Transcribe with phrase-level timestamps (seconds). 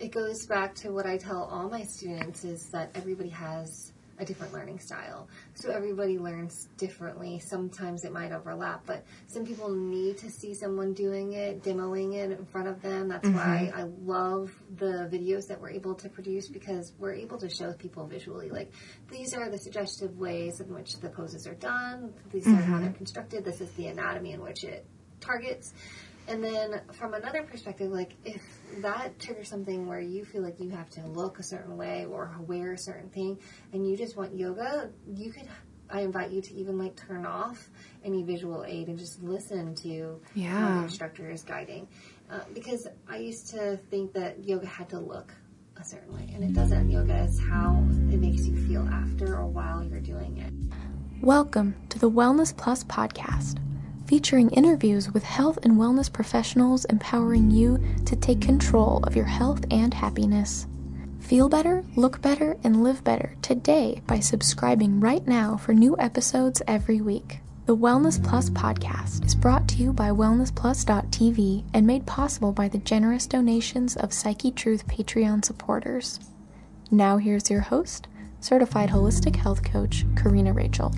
[0.00, 4.24] it goes back to what I tell all my students is that everybody has a
[4.24, 5.28] different learning style.
[5.54, 7.38] So everybody learns differently.
[7.38, 12.30] Sometimes it might overlap, but some people need to see someone doing it, demoing it
[12.30, 13.08] in front of them.
[13.08, 13.36] That's mm-hmm.
[13.36, 17.72] why I love the videos that we're able to produce because we're able to show
[17.72, 18.72] people visually like
[19.10, 22.58] these are the suggestive ways in which the poses are done, these mm-hmm.
[22.58, 22.96] are how they're mm-hmm.
[22.96, 24.84] constructed, this is the anatomy in which it
[25.20, 25.72] targets.
[26.30, 28.40] And then from another perspective, like if
[28.78, 32.30] that triggers something where you feel like you have to look a certain way or
[32.46, 33.36] wear a certain thing
[33.72, 35.48] and you just want yoga, you could
[35.92, 37.68] I invite you to even like turn off
[38.04, 40.50] any visual aid and just listen to yeah.
[40.50, 41.88] how the instructor is guiding.
[42.30, 45.34] Uh, because I used to think that yoga had to look
[45.80, 46.90] a certain way, and it doesn't.
[46.90, 50.52] Yoga is how it makes you feel after or while you're doing it.
[51.20, 53.58] Welcome to the Wellness Plus podcast
[54.10, 59.64] featuring interviews with health and wellness professionals empowering you to take control of your health
[59.70, 60.66] and happiness.
[61.20, 66.60] Feel better, look better, and live better today by subscribing right now for new episodes
[66.66, 67.38] every week.
[67.66, 72.78] The Wellness Plus podcast is brought to you by wellnessplus.tv and made possible by the
[72.78, 76.18] generous donations of Psyche Truth Patreon supporters.
[76.90, 78.08] Now, here's your host,
[78.40, 80.92] certified holistic health coach, Karina Rachel.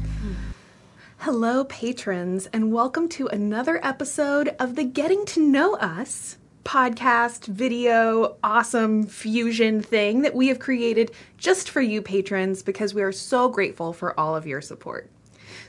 [1.25, 8.35] Hello, patrons, and welcome to another episode of the Getting to Know Us podcast, video,
[8.43, 13.49] awesome fusion thing that we have created just for you, patrons, because we are so
[13.49, 15.09] grateful for all of your support.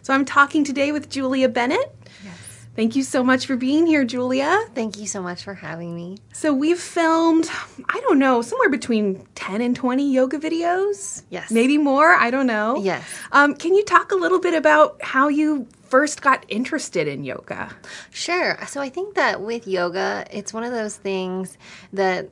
[0.02, 1.96] So I'm talking today with Julia Bennett.
[2.24, 2.43] Yes.
[2.76, 4.60] Thank you so much for being here, Julia.
[4.74, 6.18] Thank you so much for having me.
[6.32, 7.48] So, we've filmed,
[7.88, 11.22] I don't know, somewhere between 10 and 20 yoga videos.
[11.30, 11.52] Yes.
[11.52, 12.78] Maybe more, I don't know.
[12.82, 13.04] Yes.
[13.32, 17.70] Um, can you talk a little bit about how you first got interested in yoga?
[18.10, 18.58] Sure.
[18.66, 21.60] So, I think that with yoga, it's one of those things
[21.94, 22.30] that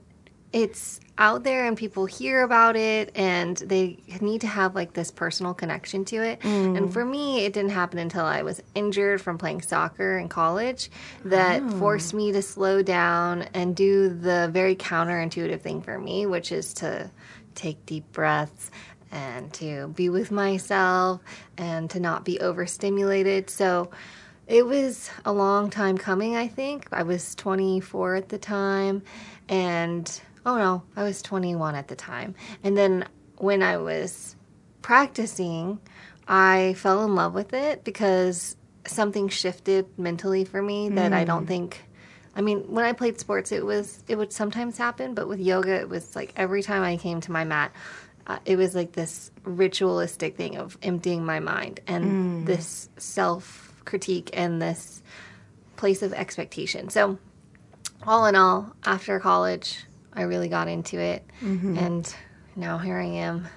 [0.53, 5.11] it's out there and people hear about it and they need to have like this
[5.11, 6.39] personal connection to it.
[6.39, 6.77] Mm.
[6.77, 10.89] And for me, it didn't happen until I was injured from playing soccer in college
[11.25, 11.69] that oh.
[11.71, 16.73] forced me to slow down and do the very counterintuitive thing for me, which is
[16.75, 17.11] to
[17.55, 18.71] take deep breaths
[19.11, 21.21] and to be with myself
[21.57, 23.49] and to not be overstimulated.
[23.49, 23.91] So
[24.47, 26.87] it was a long time coming, I think.
[26.91, 29.03] I was 24 at the time
[29.47, 32.35] and oh no, I was 21 at the time.
[32.63, 33.07] And then
[33.37, 34.35] when I was
[34.81, 35.79] practicing,
[36.27, 41.15] I fell in love with it because something shifted mentally for me that mm.
[41.15, 41.49] I don't mm.
[41.49, 41.85] think
[42.35, 45.73] I mean, when I played sports, it was it would sometimes happen, but with yoga,
[45.73, 47.73] it was like every time I came to my mat,
[48.27, 52.45] uh, it was like this ritualistic thing of emptying my mind and mm.
[52.45, 55.03] this self critique and this
[55.75, 56.89] place of expectation.
[56.89, 57.17] So,
[58.07, 61.25] all in all, after college, I really got into it.
[61.41, 61.77] Mm-hmm.
[61.77, 62.15] And
[62.55, 63.47] now here I am.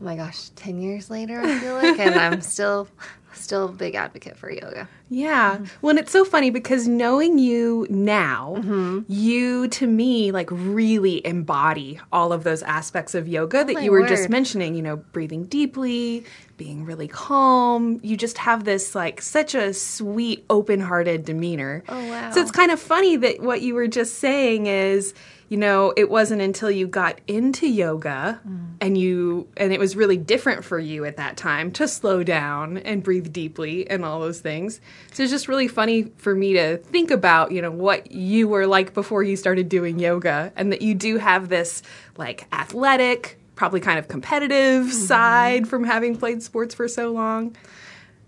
[0.00, 2.88] Oh my gosh, 10 years later, I feel like, and I'm still
[3.36, 4.88] still a big advocate for yoga.
[5.10, 5.56] Yeah.
[5.56, 5.64] Mm-hmm.
[5.82, 9.00] Well, and it's so funny because knowing you now, mm-hmm.
[9.08, 13.90] you to me like really embody all of those aspects of yoga oh that you
[13.90, 14.08] were word.
[14.08, 16.24] just mentioning, you know, breathing deeply,
[16.56, 18.00] being really calm.
[18.02, 21.84] You just have this like such a sweet, open-hearted demeanor.
[21.88, 22.30] Oh wow.
[22.30, 25.14] So it's kind of funny that what you were just saying is
[25.54, 28.74] you know, it wasn't until you got into yoga mm.
[28.80, 32.78] and you and it was really different for you at that time to slow down
[32.78, 34.80] and breathe deeply and all those things.
[35.12, 38.66] So it's just really funny for me to think about, you know, what you were
[38.66, 41.84] like before you started doing yoga and that you do have this
[42.16, 44.90] like athletic, probably kind of competitive mm-hmm.
[44.90, 47.54] side from having played sports for so long.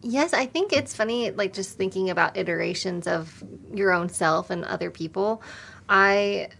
[0.01, 3.43] Yes, I think it's funny, like just thinking about iterations of
[3.75, 5.43] your own self and other people.
[5.89, 6.51] I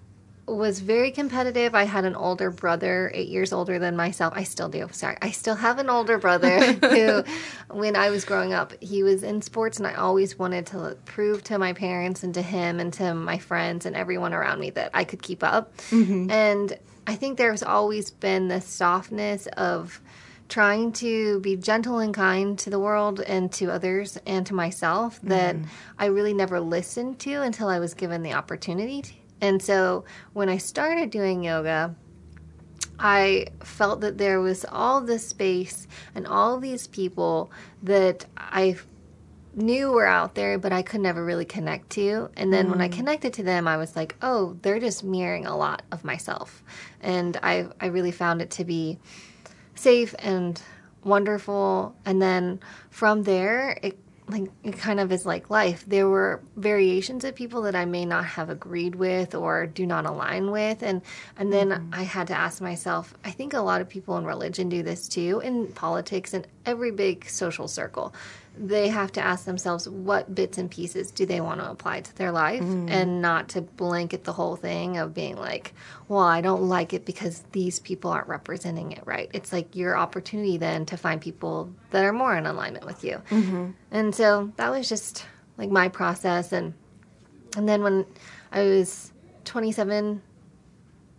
[0.47, 1.75] was very competitive.
[1.75, 4.33] I had an older brother, eight years older than myself.
[4.37, 4.89] I still do.
[4.93, 5.17] Sorry.
[5.21, 7.25] I still have an older brother who,
[7.71, 11.43] when I was growing up, he was in sports, and I always wanted to prove
[11.45, 14.91] to my parents and to him and to my friends and everyone around me that
[14.95, 15.77] I could keep up.
[15.91, 16.31] Mm-hmm.
[16.31, 20.01] And I think there's always been this softness of
[20.49, 25.21] trying to be gentle and kind to the world and to others and to myself
[25.25, 25.67] that mm.
[25.99, 29.13] I really never listened to until I was given the opportunity to.
[29.41, 31.95] And so when I started doing yoga,
[32.99, 37.51] I felt that there was all this space and all these people
[37.83, 38.77] that I
[39.55, 42.31] knew were out there, but I could never really connect to.
[42.37, 42.71] And then mm.
[42.71, 42.93] when I mm.
[42.93, 46.63] connected to them, I was like, oh, they're just mirroring a lot of myself.
[47.01, 48.99] And I, I really found it to be
[49.75, 50.61] safe and
[51.05, 51.95] wonderful.
[52.05, 52.61] And then
[52.91, 55.85] from there, it like it kind of is like life.
[55.87, 60.05] There were variations of people that I may not have agreed with or do not
[60.05, 61.03] align with, and
[61.37, 61.95] and then mm-hmm.
[61.95, 63.15] I had to ask myself.
[63.25, 66.91] I think a lot of people in religion do this too, in politics, and every
[66.91, 68.15] big social circle
[68.59, 72.17] they have to ask themselves what bits and pieces do they want to apply to
[72.17, 72.91] their life mm.
[72.91, 75.75] and not to blanket the whole thing of being like,
[76.09, 79.31] well, I don't like it because these people aren't representing it right.
[79.33, 83.23] It's like your opportunity then to find people that are more in alignment with you.
[83.31, 83.71] Mm-hmm.
[83.91, 85.27] And so that was just
[85.59, 86.53] like my process.
[86.53, 86.75] And,
[87.57, 88.07] and then when
[88.53, 89.13] I was
[89.45, 90.23] 27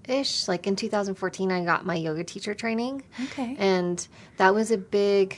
[0.08, 3.04] ish, like in 2014, I got my yoga teacher training.
[3.26, 3.56] Okay.
[3.60, 4.06] And
[4.38, 5.38] that was a big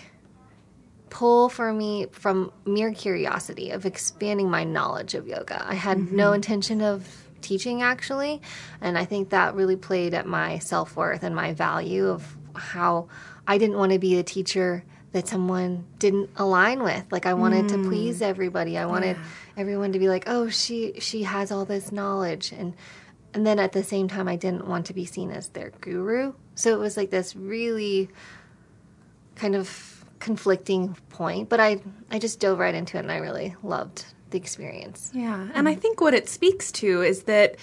[1.09, 5.63] pull for me from mere curiosity of expanding my knowledge of yoga.
[5.65, 6.15] I had mm-hmm.
[6.15, 7.07] no intention of
[7.41, 8.41] teaching actually,
[8.81, 13.07] and I think that really played at my self worth and my value of how
[13.47, 17.05] I didn't want to be a teacher that someone didn't align with.
[17.11, 17.69] Like I wanted mm.
[17.69, 18.77] to please everybody.
[18.77, 19.23] I wanted yeah.
[19.57, 22.75] everyone to be like, "Oh, she she has all this knowledge." And
[23.33, 26.33] and then at the same time I didn't want to be seen as their guru.
[26.55, 28.09] So it was like this really
[29.35, 31.81] kind of conflicting point, but I
[32.11, 35.11] I just dove right into it and I really loved the experience.
[35.13, 35.47] Yeah.
[35.53, 37.55] And I think what it speaks to is that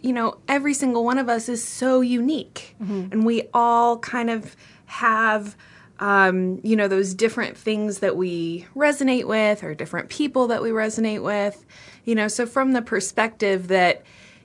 [0.00, 2.76] you know, every single one of us is so unique.
[2.80, 3.12] Mm-hmm.
[3.12, 4.54] And we all kind of
[4.86, 5.56] have
[6.00, 10.70] um, you know, those different things that we resonate with or different people that we
[10.70, 11.64] resonate with.
[12.04, 14.02] You know, so from the perspective that,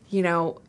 [0.09, 0.61] you know,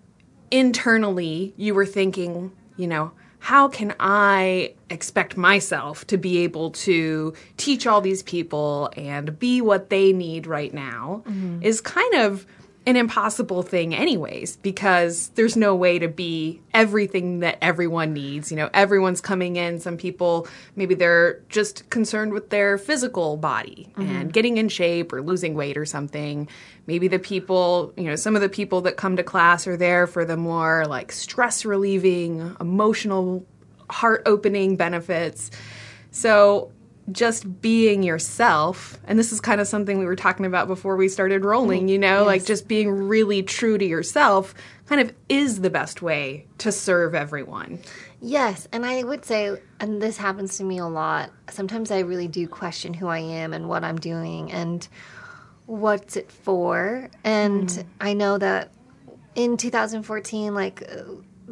[0.50, 3.12] internally you were thinking, you know,
[3.44, 9.60] how can I expect myself to be able to teach all these people and be
[9.60, 11.62] what they need right now mm-hmm.
[11.62, 12.46] is kind of
[12.86, 18.50] an impossible thing anyways because there's no way to be everything that everyone needs.
[18.50, 19.80] You know everyone's coming in.
[19.80, 20.46] Some people
[20.76, 24.10] maybe they're just concerned with their physical body mm-hmm.
[24.10, 26.48] and getting in shape or losing weight or something.
[26.86, 30.06] Maybe the people you know some of the people that come to class are there
[30.06, 33.46] for the more like stress relieving emotional
[33.88, 35.50] heart opening benefits.
[36.10, 36.70] So
[37.12, 41.08] just being yourself and this is kind of something we were talking about before we
[41.08, 42.26] started rolling you know yes.
[42.26, 44.54] like just being really true to yourself
[44.86, 47.78] kind of is the best way to serve everyone
[48.22, 52.28] yes and i would say and this happens to me a lot sometimes i really
[52.28, 54.88] do question who i am and what i'm doing and
[55.66, 57.84] what's it for and mm.
[58.00, 58.72] i know that
[59.34, 60.82] in 2014 like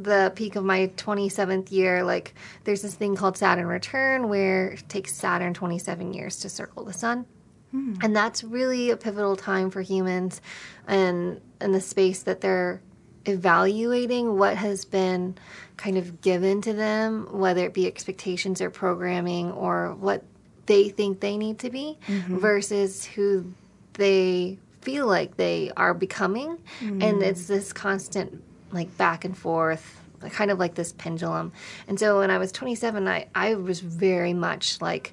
[0.03, 2.35] the peak of my 27th year, like
[2.65, 6.93] there's this thing called Saturn return where it takes Saturn 27 years to circle the
[6.93, 7.27] sun.
[7.71, 7.95] Hmm.
[8.03, 10.41] And that's really a pivotal time for humans
[10.87, 12.83] and in the space that they're
[13.25, 15.37] evaluating what has been
[15.77, 20.23] kind of given to them, whether it be expectations or programming or what
[20.67, 22.39] they think they need to be mm-hmm.
[22.39, 23.53] versus who
[23.95, 26.59] they feel like they are becoming.
[26.81, 27.03] Mm.
[27.03, 29.99] And it's this constant like back and forth
[30.31, 31.53] kind of like this pendulum
[31.89, 35.13] and so when i was 27 i, I was very much like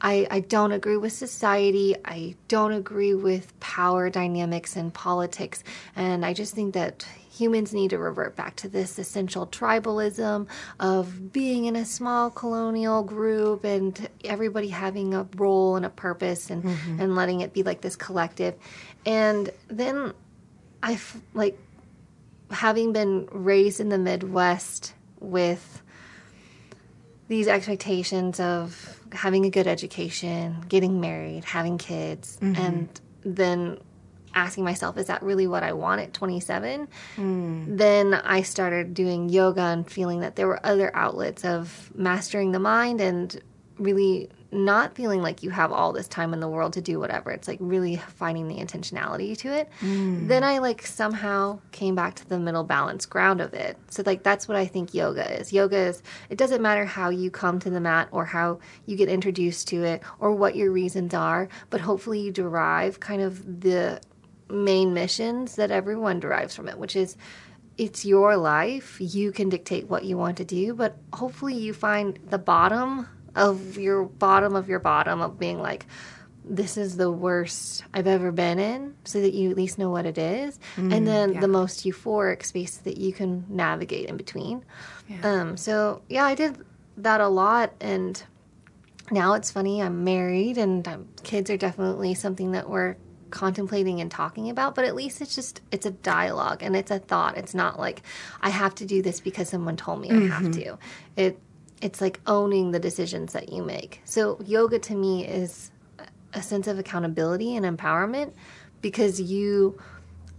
[0.00, 1.96] I, I don't agree with society.
[2.04, 5.64] I don't agree with power dynamics and politics.
[5.96, 10.46] And I just think that humans need to revert back to this essential tribalism
[10.80, 16.50] of being in a small colonial group and everybody having a role and a purpose
[16.50, 17.00] and, mm-hmm.
[17.00, 18.54] and letting it be like this collective.
[19.06, 20.12] And then
[20.82, 20.98] I
[21.34, 21.58] like
[22.50, 25.82] having been raised in the Midwest with
[27.28, 32.60] these expectations of having a good education, getting married, having kids, mm-hmm.
[32.60, 33.78] and then
[34.34, 36.88] asking myself, is that really what I want at 27?
[37.16, 37.78] Mm.
[37.78, 42.58] Then I started doing yoga and feeling that there were other outlets of mastering the
[42.58, 43.40] mind and
[43.78, 47.30] really not feeling like you have all this time in the world to do whatever.
[47.30, 49.68] It's like really finding the intentionality to it.
[49.80, 50.28] Mm.
[50.28, 53.76] Then I like somehow came back to the middle balance ground of it.
[53.90, 55.52] So like that's what I think yoga is.
[55.52, 59.08] Yoga is it doesn't matter how you come to the mat or how you get
[59.08, 64.00] introduced to it or what your reasons are, but hopefully you derive kind of the
[64.48, 67.18] main missions that everyone derives from it, which is
[67.76, 68.96] it's your life.
[68.98, 73.76] You can dictate what you want to do, but hopefully you find the bottom of
[73.76, 75.86] your bottom of your bottom of being like,
[76.44, 80.06] this is the worst I've ever been in, so that you at least know what
[80.06, 81.40] it is, mm, and then yeah.
[81.40, 84.64] the most euphoric space that you can navigate in between.
[85.08, 85.20] Yeah.
[85.22, 86.64] Um, so yeah, I did
[86.96, 88.22] that a lot, and
[89.10, 89.82] now it's funny.
[89.82, 92.96] I'm married, and um, kids are definitely something that we're
[93.30, 96.98] contemplating and talking about but at least it's just it's a dialogue and it's a
[96.98, 98.02] thought it's not like
[98.40, 100.32] i have to do this because someone told me mm-hmm.
[100.32, 100.62] i have mm-hmm.
[100.62, 100.78] to
[101.16, 101.38] it
[101.80, 104.00] it's like owning the decisions that you make.
[104.04, 105.70] So yoga to me is
[106.34, 108.32] a sense of accountability and empowerment
[108.82, 109.80] because you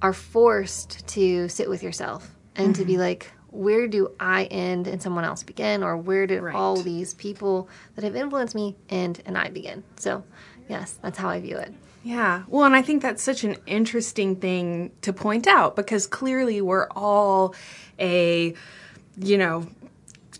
[0.01, 3.01] are forced to sit with yourself and to be mm-hmm.
[3.01, 6.53] like, where do I end and someone else begin, or where did Right.
[6.53, 9.83] all these people that have influenced me end and I begin?
[9.95, 10.23] So,
[10.67, 11.73] yes, that's how I view it.
[12.03, 12.43] Yeah.
[12.47, 16.87] Well, and I think that's such an interesting thing to point out because clearly we're
[16.91, 17.55] all
[17.99, 18.53] a,
[19.17, 19.67] you know,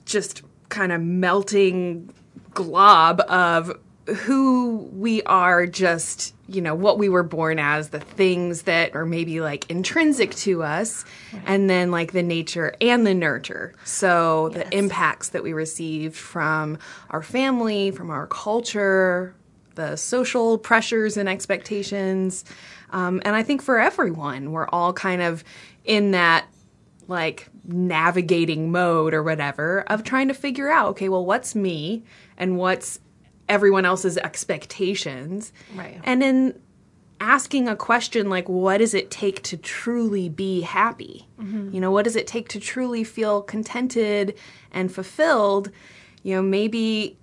[0.06, 2.14] just kind of melting
[2.54, 3.72] glob of
[4.16, 9.06] who we are just you know what we were born as the things that are
[9.06, 11.06] maybe like intrinsic to us
[11.46, 13.74] and then like the nature and the nurture.
[13.84, 16.80] So the impacts that we received from
[17.12, 19.36] our family from our culture
[19.76, 22.44] the social pressures and expectations
[22.90, 25.44] um, and i think for everyone we're all kind of
[25.86, 26.46] in that
[27.08, 32.04] like navigating mode or whatever of trying to figure out okay well what's me
[32.38, 33.00] and what's
[33.48, 35.52] everyone else's expectations?
[35.76, 36.00] Right.
[36.04, 36.60] and then
[37.22, 41.28] asking a question like what does it take to truly be happy?
[41.40, 41.74] Mm-hmm.
[41.74, 44.38] You know what does it take to truly feel contented
[44.72, 45.72] and fulfilled?
[46.24, 47.18] You know maybe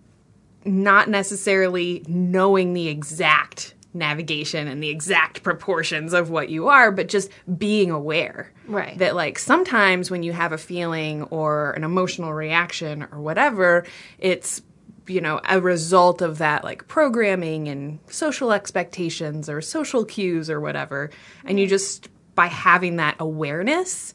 [0.64, 7.08] not necessarily knowing the exact navigation and the exact proportions of what you are, but
[7.08, 8.52] just being aware.
[8.68, 8.96] Right.
[8.98, 13.84] That, like, sometimes when you have a feeling or an emotional reaction or whatever,
[14.18, 14.62] it's,
[15.06, 20.60] you know, a result of that, like, programming and social expectations or social cues or
[20.60, 21.10] whatever.
[21.44, 24.14] And you just, by having that awareness,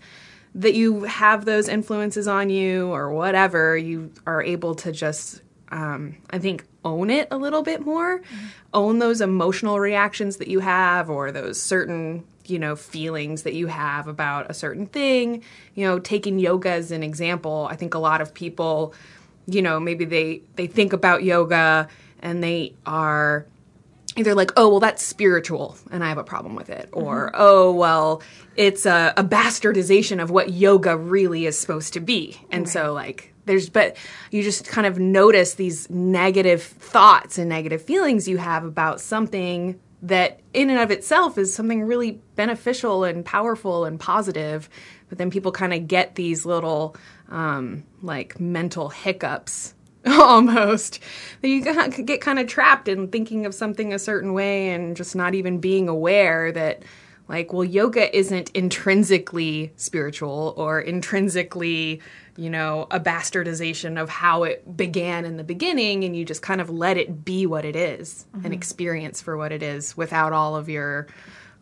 [0.54, 6.18] that you have those influences on you or whatever, you are able to just, um,
[6.30, 8.22] I think, own it a little bit more,
[8.74, 13.68] own those emotional reactions that you have or those certain, you know, feelings that you
[13.68, 15.44] have about a certain thing.
[15.76, 18.94] You know, taking yoga as an example, I think a lot of people,
[19.46, 21.88] you know, maybe they they think about yoga
[22.22, 23.46] and they are
[24.18, 27.36] either like, oh, well, that's spiritual and I have a problem with it, or mm-hmm.
[27.40, 28.22] oh, well,
[28.56, 32.40] it's a, a bastardization of what yoga really is supposed to be.
[32.52, 33.98] And so, like, there's, but
[34.32, 39.80] you just kind of notice these negative thoughts and negative feelings you have about something
[40.04, 44.70] that in and of itself is something really beneficial and powerful and positive.
[45.10, 46.96] But then people kind of get these little,
[47.30, 51.00] um, like, mental hiccups almost
[51.44, 55.36] you get kind of trapped in thinking of something a certain way and just not
[55.36, 56.82] even being aware that
[57.28, 62.02] like well yoga isn't intrinsically spiritual or intrinsically
[62.38, 66.62] you know a bastardization of how it began in the beginning and you just kind
[66.62, 70.56] of let it be what it is, an experience for what it is without all
[70.56, 71.08] of your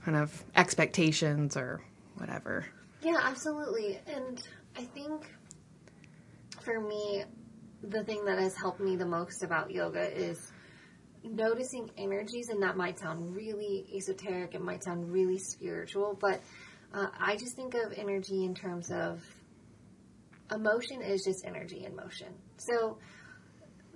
[0.05, 1.81] kind of expectations or
[2.15, 2.65] whatever
[3.01, 3.99] Yeah, absolutely.
[4.07, 4.41] And
[4.77, 5.25] I think
[6.61, 7.23] for me,
[7.83, 10.51] the thing that has helped me the most about yoga is
[11.23, 16.41] noticing energies, and that might sound really esoteric, it might sound really spiritual, but
[16.93, 19.23] uh, I just think of energy in terms of
[20.51, 22.33] emotion is just energy in motion.
[22.57, 22.97] So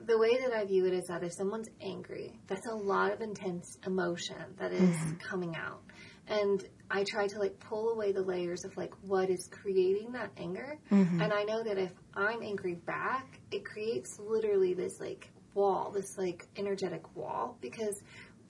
[0.05, 3.21] the way that I view it is that if someone's angry, that's a lot of
[3.21, 5.15] intense emotion that is mm-hmm.
[5.17, 5.81] coming out.
[6.27, 10.31] And I try to like pull away the layers of like what is creating that
[10.37, 10.77] anger.
[10.91, 11.21] Mm-hmm.
[11.21, 16.17] And I know that if I'm angry back, it creates literally this like wall, this
[16.17, 18.01] like energetic wall because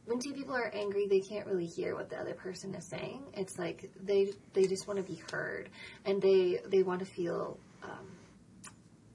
[0.05, 3.23] when two people are angry, they can't really hear what the other person is saying.
[3.33, 5.69] It's like they they just want to be heard
[6.05, 8.07] and they they want to feel um,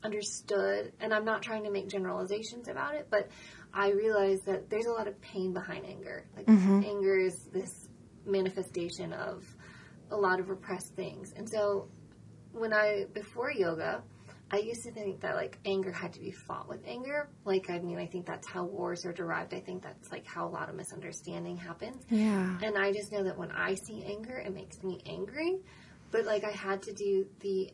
[0.02, 0.92] understood.
[1.00, 3.28] And I'm not trying to make generalizations about it, but
[3.72, 6.24] I realize that there's a lot of pain behind anger.
[6.36, 6.48] Like
[6.84, 7.88] anger is this
[8.24, 9.44] manifestation of
[10.10, 11.32] a lot of repressed things.
[11.36, 11.88] And so
[12.52, 14.02] when I before yoga,
[14.50, 17.28] I used to think that like anger had to be fought with anger.
[17.44, 19.52] Like I mean, I think that's how wars are derived.
[19.52, 22.04] I think that's like how a lot of misunderstanding happens.
[22.08, 25.58] yeah And I just know that when I see anger, it makes me angry.
[26.10, 27.70] But like I had to do the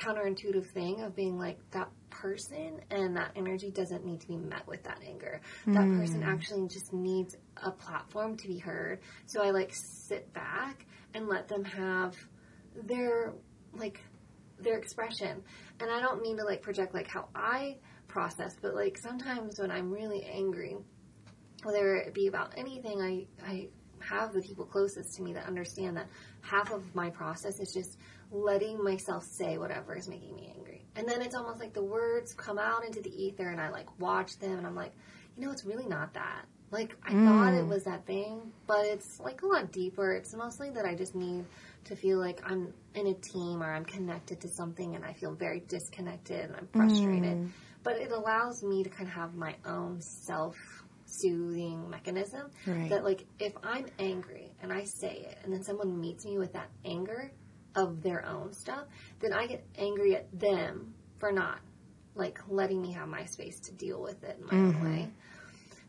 [0.00, 4.66] counterintuitive thing of being like that person and that energy doesn't need to be met
[4.66, 5.40] with that anger.
[5.66, 6.28] That person hmm.
[6.28, 9.00] actually just needs a platform to be heard.
[9.26, 12.16] So I like sit back and let them have
[12.74, 13.34] their
[13.72, 14.00] like
[14.58, 15.42] their expression.
[15.80, 17.76] And I don't mean to like project like how I
[18.08, 20.76] process, but like sometimes when I'm really angry,
[21.62, 23.68] whether it be about anything, I, I
[24.00, 26.08] have the people closest to me that understand that
[26.42, 27.98] half of my process is just
[28.30, 30.84] letting myself say whatever is making me angry.
[30.96, 33.86] And then it's almost like the words come out into the ether and I like
[34.00, 34.92] watch them and I'm like,
[35.36, 36.44] you know, it's really not that.
[36.70, 37.68] Like I thought it mm.
[37.68, 40.12] was that thing, but it's like a lot deeper.
[40.12, 41.44] It's mostly that I just need
[41.84, 45.34] to feel like I'm in a team or I'm connected to something and I feel
[45.34, 47.38] very disconnected and I'm frustrated.
[47.38, 47.50] Mm.
[47.82, 50.56] But it allows me to kind of have my own self
[51.06, 52.88] soothing mechanism Right.
[52.90, 56.52] that like if I'm angry and I say it and then someone meets me with
[56.52, 57.32] that anger
[57.74, 58.84] of their own stuff,
[59.20, 61.60] then I get angry at them for not
[62.14, 64.84] like letting me have my space to deal with it in my own mm-hmm.
[64.84, 65.08] way.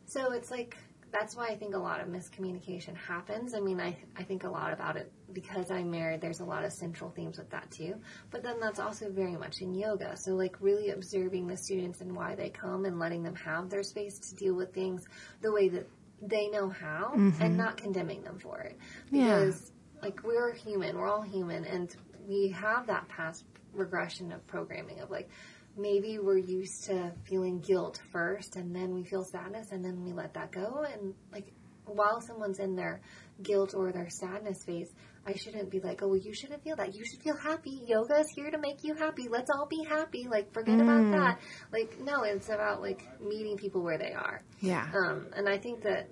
[0.05, 0.77] So it's like
[1.11, 3.53] that's why I think a lot of miscommunication happens.
[3.53, 6.21] I mean, I I think a lot about it because I'm married.
[6.21, 7.95] There's a lot of central themes with that too.
[8.29, 10.15] But then that's also very much in yoga.
[10.17, 13.83] So like really observing the students and why they come and letting them have their
[13.83, 15.03] space to deal with things
[15.41, 15.87] the way that
[16.21, 17.41] they know how mm-hmm.
[17.41, 18.77] and not condemning them for it.
[19.09, 19.39] Yeah.
[19.39, 21.95] Because like we're human, we're all human and
[22.27, 25.29] we have that past regression of programming of like
[25.77, 30.11] maybe we're used to feeling guilt first and then we feel sadness and then we
[30.11, 31.53] let that go and like
[31.85, 33.01] while someone's in their
[33.41, 34.89] guilt or their sadness phase
[35.25, 36.93] i shouldn't be like oh well you shouldn't feel that.
[36.95, 37.81] You should feel happy.
[37.87, 39.27] Yoga is here to make you happy.
[39.29, 40.27] Let's all be happy.
[40.29, 41.39] Like forget about that.
[41.71, 44.43] Like no it's about like meeting people where they are.
[44.59, 44.87] Yeah.
[44.95, 46.09] um, and i think that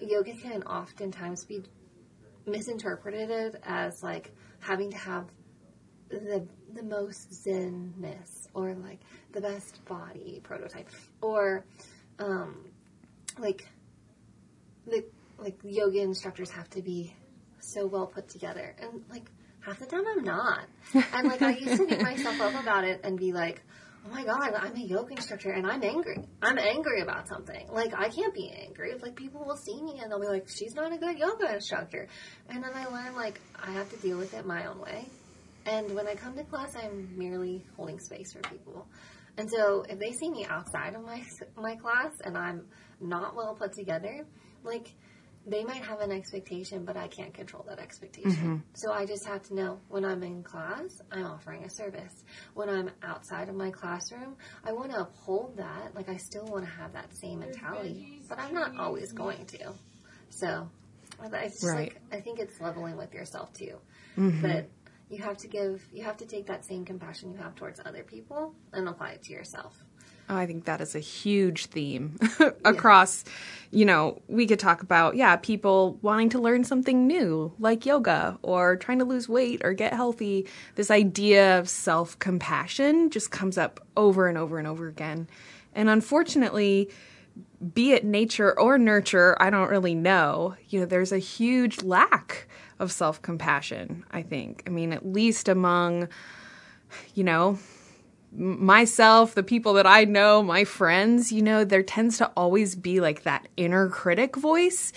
[0.00, 1.62] yoga can oftentimes be
[2.46, 5.26] misinterpreted it as like having to have
[6.08, 9.00] the the most zenness or like
[9.32, 10.88] the best body prototype.
[11.20, 11.64] Or
[12.18, 12.70] um
[13.38, 13.66] like
[14.86, 15.04] the
[15.38, 17.14] like yoga instructors have to be
[17.60, 18.74] so well put together.
[18.78, 20.66] And like half the time I'm not.
[21.12, 23.62] And like I used to beat myself up about it and be like
[24.04, 26.18] oh my god I'm a yoga instructor and I'm angry.
[26.42, 27.68] I'm angry about something.
[27.70, 28.94] Like I can't be angry.
[29.00, 32.08] Like people will see me and they'll be like she's not a good yoga instructor.
[32.48, 35.06] And then I learn like I have to deal with it my own way.
[35.66, 38.86] And when I come to class, I'm merely holding space for people.
[39.38, 41.22] And so if they see me outside of my
[41.56, 42.66] my class and I'm
[43.00, 44.26] not well put together,
[44.62, 44.92] like
[45.46, 48.30] they might have an expectation, but I can't control that expectation.
[48.32, 48.56] Mm-hmm.
[48.74, 52.24] So I just have to know when I'm in class, I'm offering a service.
[52.54, 55.94] When I'm outside of my classroom, I want to uphold that.
[55.94, 59.72] Like I still want to have that same mentality, but I'm not always going to.
[60.30, 60.68] So
[61.20, 61.92] I just Right.
[61.92, 63.78] like I think it's leveling with yourself too.
[64.16, 64.42] Mm-hmm.
[64.42, 64.68] That
[65.10, 68.02] you have to give you have to take that same compassion you have towards other
[68.02, 69.83] people and apply it to yourself.
[70.28, 72.18] Oh, I think that is a huge theme
[72.64, 73.24] across,
[73.70, 78.38] you know, we could talk about, yeah, people wanting to learn something new, like yoga,
[78.40, 80.46] or trying to lose weight or get healthy.
[80.76, 85.28] This idea of self compassion just comes up over and over and over again.
[85.74, 86.88] And unfortunately,
[87.74, 90.56] be it nature or nurture, I don't really know.
[90.68, 94.62] You know, there's a huge lack of self compassion, I think.
[94.66, 96.08] I mean, at least among,
[97.14, 97.58] you know,
[98.36, 103.00] myself, the people that I know, my friends, you know, there tends to always be
[103.00, 104.92] like that inner critic voice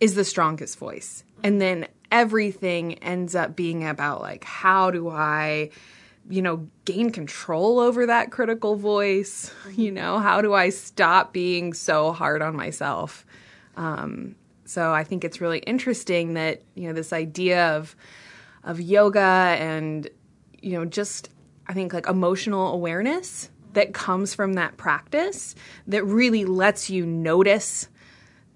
[0.00, 1.24] is the strongest voice.
[1.42, 5.70] And then everything ends up being about like, how do I,
[6.28, 9.52] you know, gain control over that critical voice?
[9.74, 13.24] You know, how do I stop being so hard on myself?
[13.76, 17.94] Um, so I think it's really interesting that, you know, this idea of,
[18.64, 20.08] of yoga and,
[20.60, 21.30] you know, just
[21.70, 25.54] I think like emotional awareness that comes from that practice
[25.86, 27.88] that really lets you notice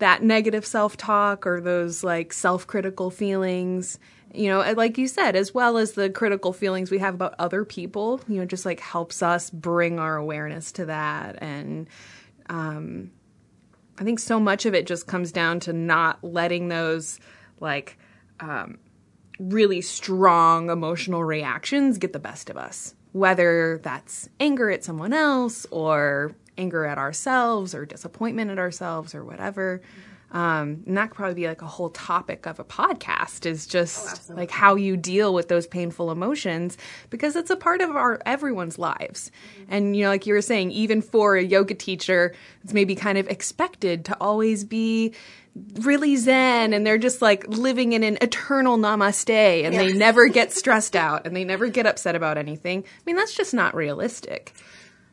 [0.00, 4.00] that negative self talk or those like self critical feelings.
[4.34, 7.64] You know, like you said, as well as the critical feelings we have about other
[7.64, 11.40] people, you know, just like helps us bring our awareness to that.
[11.40, 11.88] And
[12.48, 13.12] um,
[13.96, 17.20] I think so much of it just comes down to not letting those
[17.60, 17.96] like
[18.40, 18.78] um,
[19.38, 25.66] really strong emotional reactions get the best of us, whether that's anger at someone else
[25.70, 29.80] or anger at ourselves or disappointment at ourselves or whatever.
[30.34, 34.10] Um, and that could probably be like a whole topic of a podcast is just
[34.10, 34.42] absolutely.
[34.42, 36.76] like how you deal with those painful emotions
[37.08, 39.30] because it's a part of our everyone's lives.
[39.68, 43.16] And you know, like you were saying, even for a yoga teacher, it's maybe kind
[43.16, 45.14] of expected to always be
[45.82, 50.52] really zen and they're just like living in an eternal namaste and they never get
[50.60, 52.82] stressed out and they never get upset about anything.
[52.82, 54.52] I mean, that's just not realistic.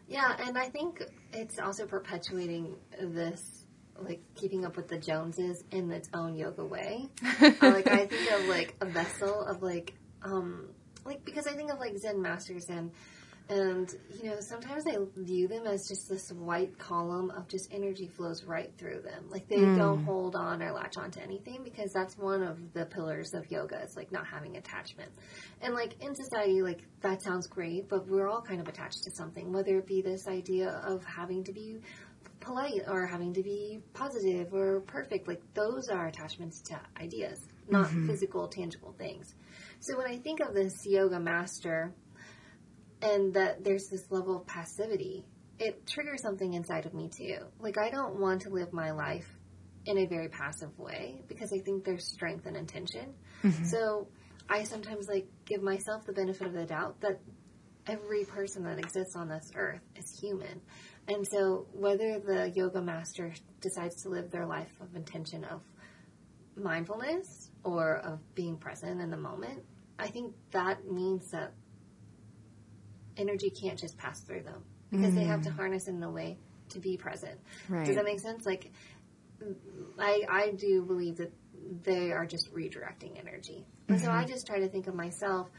[0.07, 3.60] Yeah, and I think it's also perpetuating this
[4.03, 7.07] like keeping up with the Joneses in its own yoga way.
[7.41, 10.67] Uh, like I think of like a vessel of like um
[11.05, 12.91] like because I think of like Zen masters and
[13.49, 18.07] and you know sometimes I view them as just this white column of just energy
[18.07, 19.25] flows right through them.
[19.29, 22.85] Like they don't hold on or latch on to anything because that's one of the
[22.85, 23.79] pillars of yoga.
[23.83, 25.11] It's like not having attachment.
[25.61, 29.11] And like in society, like that sounds great, but we're all kind of attached to
[29.11, 31.79] something, whether it be this idea of having to be
[32.41, 35.27] polite or having to be positive or perfect.
[35.27, 38.07] Like those are attachments to ideas, not mm-hmm.
[38.07, 39.33] physical, tangible things.
[39.79, 41.93] So when I think of this yoga master
[43.01, 45.25] and that there's this level of passivity,
[45.59, 47.37] it triggers something inside of me too.
[47.59, 49.27] Like I don't want to live my life
[49.85, 53.13] in a very passive way because I think there's strength and intention.
[53.43, 53.65] Mm-hmm.
[53.65, 54.07] So
[54.49, 57.19] I sometimes like give myself the benefit of the doubt that
[57.87, 60.61] every person that exists on this earth is human.
[61.07, 65.61] And so whether the yoga master decides to live their life of intention of
[66.55, 69.63] mindfulness or of being present in the moment,
[69.97, 71.53] I think that means that
[73.17, 75.55] energy can't just pass through them because they have to mm.
[75.55, 76.37] harness it in a way
[76.69, 77.39] to be present.
[77.69, 77.85] Right.
[77.85, 78.45] Does that make sense?
[78.45, 78.71] Like,
[79.41, 79.55] mm,
[79.99, 81.31] I I do believe that
[81.83, 84.31] they are just redirecting energy, and so I mm-hmm.
[84.31, 85.49] just try to think of myself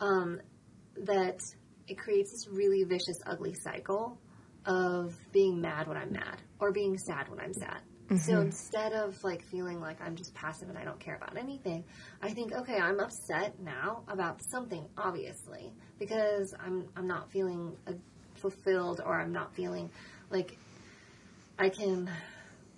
[0.00, 0.40] um,
[1.04, 1.40] that
[1.88, 4.18] it creates this really vicious, ugly cycle
[4.66, 7.80] of being mad when I'm mad or being sad when I'm sad.
[8.18, 11.82] So instead of like feeling like I'm just passive and I don't care about anything,
[12.22, 17.92] I think, okay, I'm upset now about something, obviously, because I'm I'm not feeling uh,
[18.34, 19.90] fulfilled or I'm not feeling
[20.30, 20.56] like
[21.58, 22.08] I can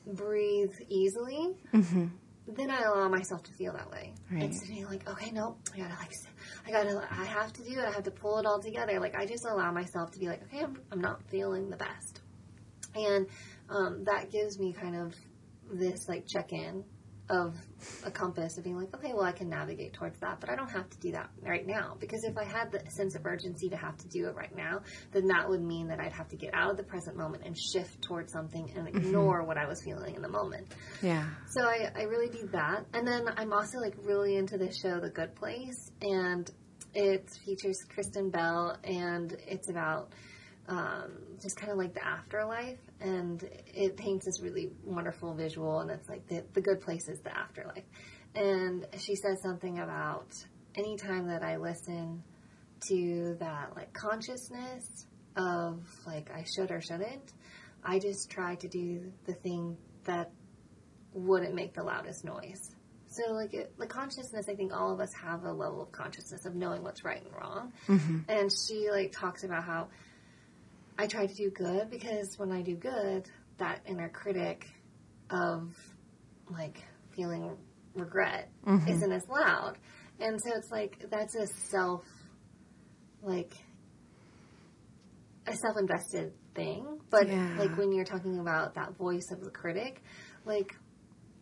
[0.06, 1.56] breathe easily.
[2.56, 4.14] Then I allow myself to feel that way.
[4.30, 4.44] Right.
[4.44, 6.12] Instead of like, okay, no, I gotta like,
[6.66, 7.84] I gotta, I have to do it.
[7.84, 8.98] I have to pull it all together.
[9.00, 12.22] Like I just allow myself to be like, okay, I'm, I'm not feeling the best,
[12.94, 13.26] and
[13.68, 15.14] um, that gives me kind of
[15.70, 16.84] this like check in
[17.30, 17.54] of
[18.04, 20.70] a compass of being like, okay, well, I can navigate towards that, but I don't
[20.70, 23.76] have to do that right now because if I had the sense of urgency to
[23.76, 24.80] have to do it right now,
[25.12, 27.56] then that would mean that I'd have to get out of the present moment and
[27.56, 28.96] shift towards something and mm-hmm.
[28.96, 30.66] ignore what I was feeling in the moment.
[31.02, 31.26] Yeah.
[31.50, 32.86] So I, I really do that.
[32.94, 36.50] And then I'm also like really into this show, The Good Place, and
[36.94, 40.12] it features Kristen Bell, and it's about
[40.68, 43.42] um, just kind of like the afterlife, and
[43.74, 47.36] it paints this really wonderful visual, and it's like the, the good place is the
[47.36, 47.84] afterlife.
[48.34, 50.28] And she says something about
[50.74, 52.22] anytime that I listen
[52.88, 57.32] to that like consciousness of like I should or shouldn't,
[57.82, 60.30] I just try to do the thing that
[61.12, 62.74] wouldn't make the loudest noise.
[63.10, 66.44] So, like it, the consciousness, I think all of us have a level of consciousness
[66.44, 67.72] of knowing what's right and wrong.
[68.28, 69.88] And she like talks about how
[70.98, 74.66] I try to do good because when I do good, that inner critic
[75.30, 75.74] of
[76.50, 76.82] like
[77.14, 77.56] feeling
[77.94, 78.88] regret mm-hmm.
[78.88, 79.78] isn't as loud.
[80.20, 82.04] And so it's like that's a self
[83.22, 83.52] like
[85.46, 87.56] a self-invested thing, but Yeah.
[87.58, 90.02] like when you're talking about that voice of the critic,
[90.44, 90.74] like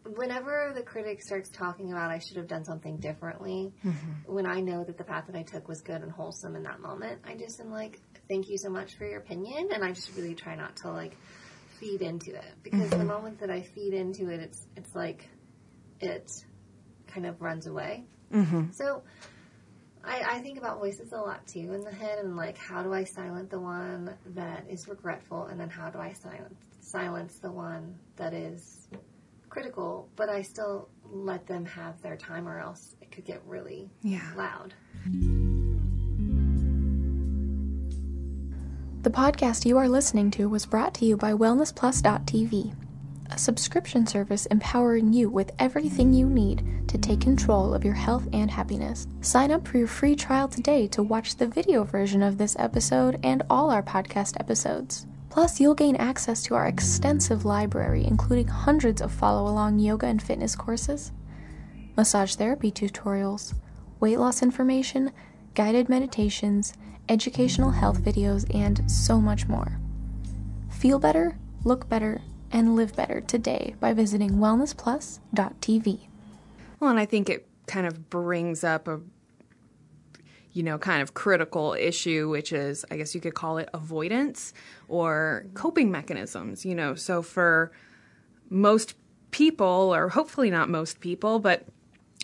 [0.04, 4.32] whenever the critic starts talking about I should have done something differently, mm-hmm.
[4.32, 6.80] when I know that the path that I took was good and wholesome in that
[6.80, 10.14] moment, I just am like, thank you so much for your opinion, and I just
[10.16, 11.16] really try not to like
[11.80, 15.28] feed into it because the moment that I feed into it, it's it's like
[16.00, 16.30] it
[17.06, 18.04] kind of runs away.
[18.32, 18.72] Mm-hmm.
[18.72, 19.02] So.
[20.08, 22.94] I, I think about voices a lot too in the head, and like, how do
[22.94, 27.50] I silence the one that is regretful, and then how do I silence silence the
[27.50, 28.86] one that is
[29.48, 33.90] critical, but I still let them have their time, or else it could get really
[34.02, 34.32] Yeah.
[34.36, 34.74] loud.
[39.06, 42.74] The podcast you are listening to was brought to you by WellnessPlus.tv,
[43.30, 48.26] a subscription service empowering you with everything you need to take control of your health
[48.32, 49.06] and happiness.
[49.20, 53.20] Sign up for your free trial today to watch the video version of this episode
[53.22, 55.06] and all our podcast episodes.
[55.30, 60.20] Plus, you'll gain access to our extensive library, including hundreds of follow along yoga and
[60.20, 61.12] fitness courses,
[61.96, 63.54] massage therapy tutorials,
[64.00, 65.12] weight loss information,
[65.54, 66.74] guided meditations,
[67.08, 69.78] educational health videos, and so much more.
[70.70, 76.00] Feel better, look better, and live better today by visiting wellnessplus.tv.
[76.80, 79.00] Well, and I think it kind of brings up a,
[80.52, 84.52] you know, kind of critical issue, which is, I guess you could call it avoidance
[84.88, 86.94] or coping mechanisms, you know.
[86.94, 87.72] So for
[88.48, 88.94] most
[89.32, 91.66] people, or hopefully not most people, but,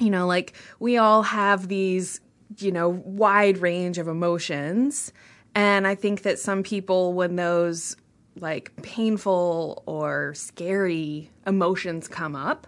[0.00, 2.20] you know, like we all have these,
[2.58, 5.12] you know, wide range of emotions.
[5.54, 7.96] And I think that some people, when those
[8.38, 12.66] like painful or scary emotions come up,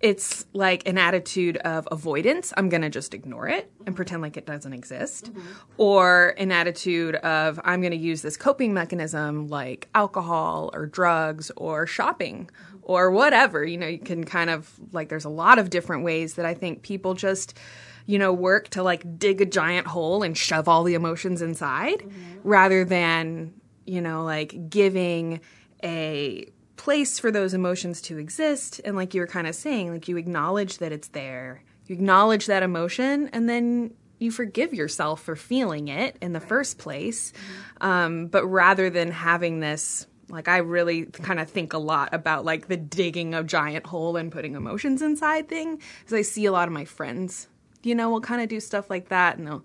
[0.00, 2.52] it's like an attitude of avoidance.
[2.56, 3.94] I'm going to just ignore it and mm-hmm.
[3.94, 5.32] pretend like it doesn't exist.
[5.32, 5.40] Mm-hmm.
[5.78, 11.50] Or an attitude of I'm going to use this coping mechanism like alcohol or drugs
[11.56, 12.78] or shopping mm-hmm.
[12.82, 13.64] or whatever.
[13.64, 16.52] You know, you can kind of like, there's a lot of different ways that I
[16.52, 17.56] think people just
[18.06, 22.04] you know, work to like dig a giant hole and shove all the emotions inside
[22.42, 23.52] rather than,
[23.86, 25.40] you know, like giving
[25.82, 28.80] a place for those emotions to exist.
[28.84, 32.46] And like you were kind of saying, like you acknowledge that it's there, you acknowledge
[32.46, 37.32] that emotion, and then you forgive yourself for feeling it in the first place.
[37.80, 42.44] Um, but rather than having this, like, I really kind of think a lot about
[42.44, 46.52] like the digging a giant hole and putting emotions inside thing, because I see a
[46.52, 47.48] lot of my friends,
[47.86, 49.64] you know, we'll kind of do stuff like that, and they'll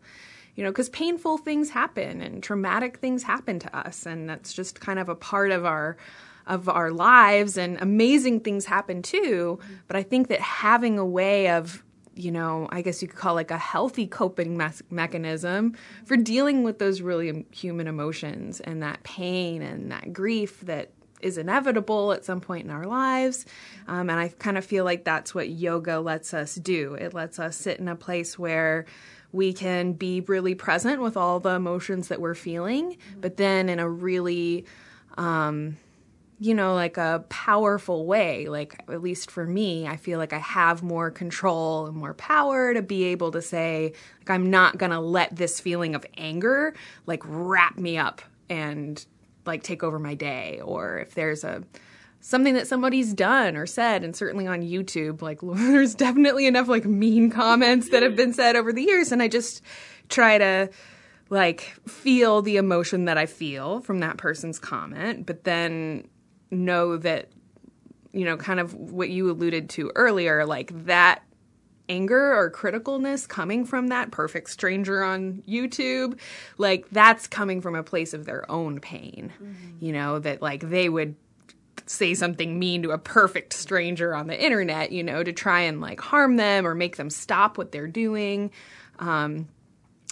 [0.55, 4.81] you know, because painful things happen and traumatic things happen to us, and that's just
[4.81, 5.97] kind of a part of our
[6.47, 9.59] of our lives and amazing things happen too.
[9.87, 11.83] But i think that having a way of
[12.15, 16.63] you know i guess you could call like a healthy coping me- mechanism for dealing
[16.63, 22.25] with those really human emotions and that pain and that grief that is inevitable at
[22.25, 23.45] some point in our lives.
[23.87, 26.93] Um, and I kind of feel like that's what yoga lets us do.
[26.95, 28.85] It lets us sit in a place where
[29.31, 33.79] we can be really present with all the emotions that we're feeling, but then in
[33.79, 34.65] a really
[35.17, 35.77] um,
[36.39, 38.47] you know, like a powerful way.
[38.47, 42.73] Like, at least for me, I feel like I have more control and more power
[42.73, 46.73] to be able to say, like, I'm not going to let this feeling of anger,
[47.05, 49.05] like, wrap me up and,
[49.45, 50.61] like, take over my day.
[50.63, 51.63] Or if there's a,
[52.21, 56.85] something that somebody's done or said and certainly on YouTube like there's definitely enough like
[56.85, 59.61] mean comments that have been said over the years and I just
[60.09, 60.69] try to
[61.29, 66.07] like feel the emotion that I feel from that person's comment but then
[66.51, 67.29] know that
[68.11, 71.23] you know kind of what you alluded to earlier like that
[71.89, 76.19] anger or criticalness coming from that perfect stranger on YouTube
[76.57, 79.83] like that's coming from a place of their own pain mm-hmm.
[79.83, 81.15] you know that like they would
[81.85, 85.81] say something mean to a perfect stranger on the internet you know to try and
[85.81, 88.51] like harm them or make them stop what they're doing
[88.99, 89.47] um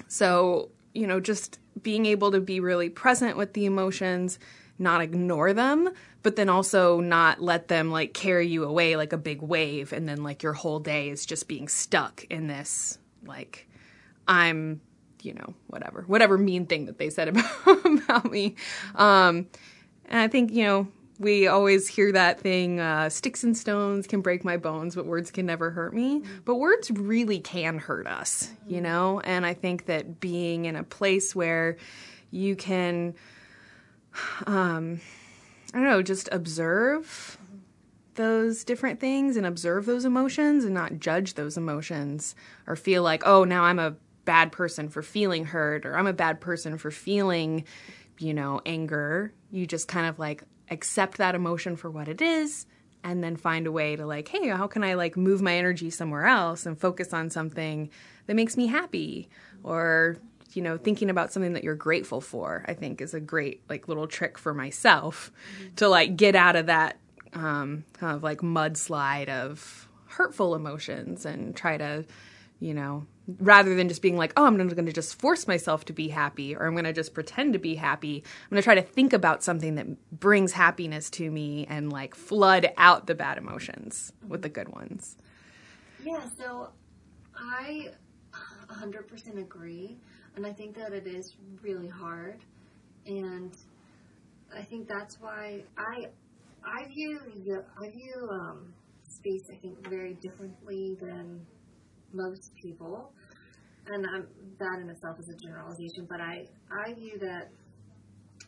[0.08, 4.40] so you know just being able to be really present with the emotions
[4.80, 5.90] not ignore them,
[6.28, 10.10] but then also not let them like carry you away like a big wave and
[10.10, 13.66] then like your whole day is just being stuck in this like
[14.28, 14.82] I'm,
[15.22, 18.56] you know, whatever, whatever mean thing that they said about about me.
[18.96, 19.48] Um
[20.04, 24.20] and I think, you know, we always hear that thing uh, sticks and stones can
[24.20, 28.52] break my bones but words can never hurt me but words really can hurt us
[28.68, 31.78] you know and i think that being in a place where
[32.30, 33.16] you can
[34.46, 35.00] um,
[35.78, 37.38] I don't know, just observe
[38.16, 42.34] those different things and observe those emotions and not judge those emotions
[42.66, 46.14] or feel like, oh, now I'm a bad person for feeling hurt or I'm a
[46.14, 47.64] bad person for feeling,
[48.18, 49.32] you know, anger.
[49.52, 52.66] You just kind of like accept that emotion for what it is
[53.04, 55.92] and then find a way to like, hey, how can I like move my energy
[55.92, 57.92] somewhere else and focus on something
[58.26, 59.30] that makes me happy
[59.62, 60.18] or
[60.58, 63.88] you know thinking about something that you're grateful for i think is a great like
[63.88, 65.76] little trick for myself mm-hmm.
[65.76, 66.98] to like get out of that
[67.34, 72.04] um, kind of like mudslide of hurtful emotions and try to
[72.60, 73.06] you know
[73.40, 76.08] rather than just being like oh i'm not going to just force myself to be
[76.08, 78.82] happy or i'm going to just pretend to be happy i'm going to try to
[78.82, 79.86] think about something that
[80.20, 85.18] brings happiness to me and like flood out the bad emotions with the good ones
[86.04, 86.70] yeah so
[87.36, 87.92] i
[88.68, 89.98] 100% agree
[90.38, 92.40] and I think that it is really hard.
[93.08, 93.52] And
[94.56, 96.06] I think that's why I
[96.64, 97.20] I view
[97.82, 98.74] I view um,
[99.04, 101.46] space I think very differently than
[102.14, 103.12] most people,
[103.88, 104.28] and I'm,
[104.60, 106.08] that in itself is a generalization.
[106.08, 107.50] But I I view that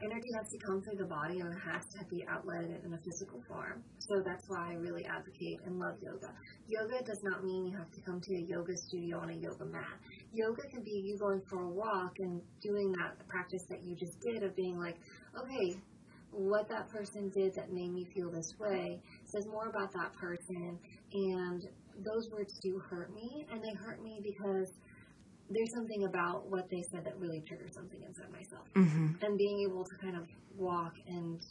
[0.02, 3.00] energy has to come through the body and it has to be outlet in a
[3.04, 3.84] physical form.
[4.00, 6.32] So that's why I really advocate and love yoga.
[6.68, 9.66] Yoga does not mean you have to come to a yoga studio on a yoga
[9.66, 10.00] mat.
[10.34, 14.20] Yoga can be you going for a walk and doing that practice that you just
[14.22, 14.96] did of being like,
[15.36, 15.76] okay,
[16.32, 20.78] what that person did that made me feel this way says more about that person
[21.14, 21.64] and
[22.06, 24.72] those words do hurt me and they hurt me because
[25.50, 28.66] there's something about what they said that really triggers something inside myself.
[28.76, 29.24] Mm-hmm.
[29.24, 31.44] And being able to kind of walk and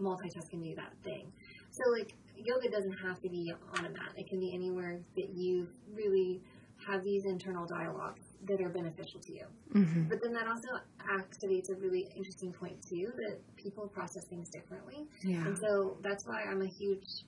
[0.00, 1.32] multitask and do that thing.
[1.70, 5.28] So, like, yoga doesn't have to be on a mat, it can be anywhere that
[5.34, 6.40] you really
[6.86, 9.44] have these internal dialogues that are beneficial to you.
[9.74, 10.08] Mm-hmm.
[10.08, 10.68] But then that also
[11.10, 15.06] activates a really interesting point, too, that people process things differently.
[15.24, 15.44] Yeah.
[15.46, 17.24] And so that's why I'm a huge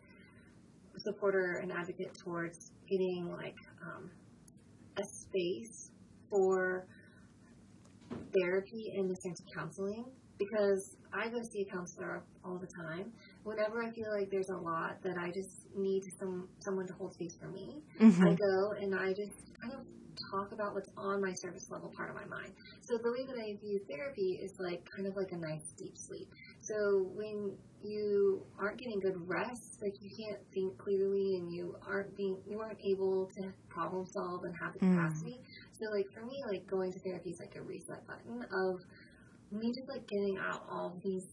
[0.98, 4.10] supporter and advocate towards getting, like, um,
[4.98, 5.90] a space
[6.30, 6.86] for
[8.32, 10.04] therapy in the sense of counseling
[10.38, 13.12] because I go see a counselor all the time.
[13.44, 17.12] Whenever I feel like there's a lot that I just need some someone to hold
[17.14, 18.24] space for me, mm-hmm.
[18.24, 19.80] I go and I just kind of
[20.30, 22.52] talk about what's on my surface level part of my mind.
[22.82, 25.96] So the way that I view therapy is like kind of like a nice deep
[25.96, 26.28] sleep.
[26.60, 32.16] So when you aren't getting good rest, like you can't think clearly and you aren't
[32.16, 34.96] being you aren't able to problem solve and have the mm.
[35.80, 38.80] So like for me, like going to therapy is like a reset button of
[39.50, 41.26] me just like getting out all these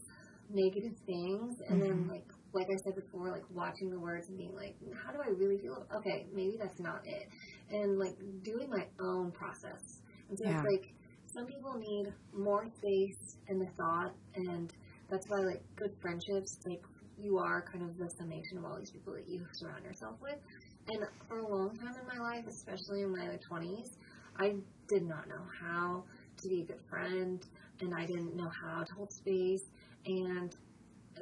[0.50, 2.10] negative things and then mm-hmm.
[2.10, 5.30] like like I said before, like watching the words and being like, how do I
[5.30, 5.86] really feel?
[5.94, 7.28] Okay, maybe that's not it.
[7.70, 10.02] And like doing my own process.
[10.30, 10.58] And so Yeah.
[10.58, 10.94] it's like
[11.26, 14.74] some people need more space in the thought and
[15.10, 16.82] that's why like good friendships, like
[17.20, 20.40] you are kind of the summation of all these people that you surround yourself with.
[20.90, 23.98] And for a long time in my life, especially in my twenties,
[24.40, 24.56] I
[24.88, 26.04] did not know how
[26.42, 27.44] to be a good friend
[27.82, 29.64] and I didn't know how to hold space
[30.06, 30.56] and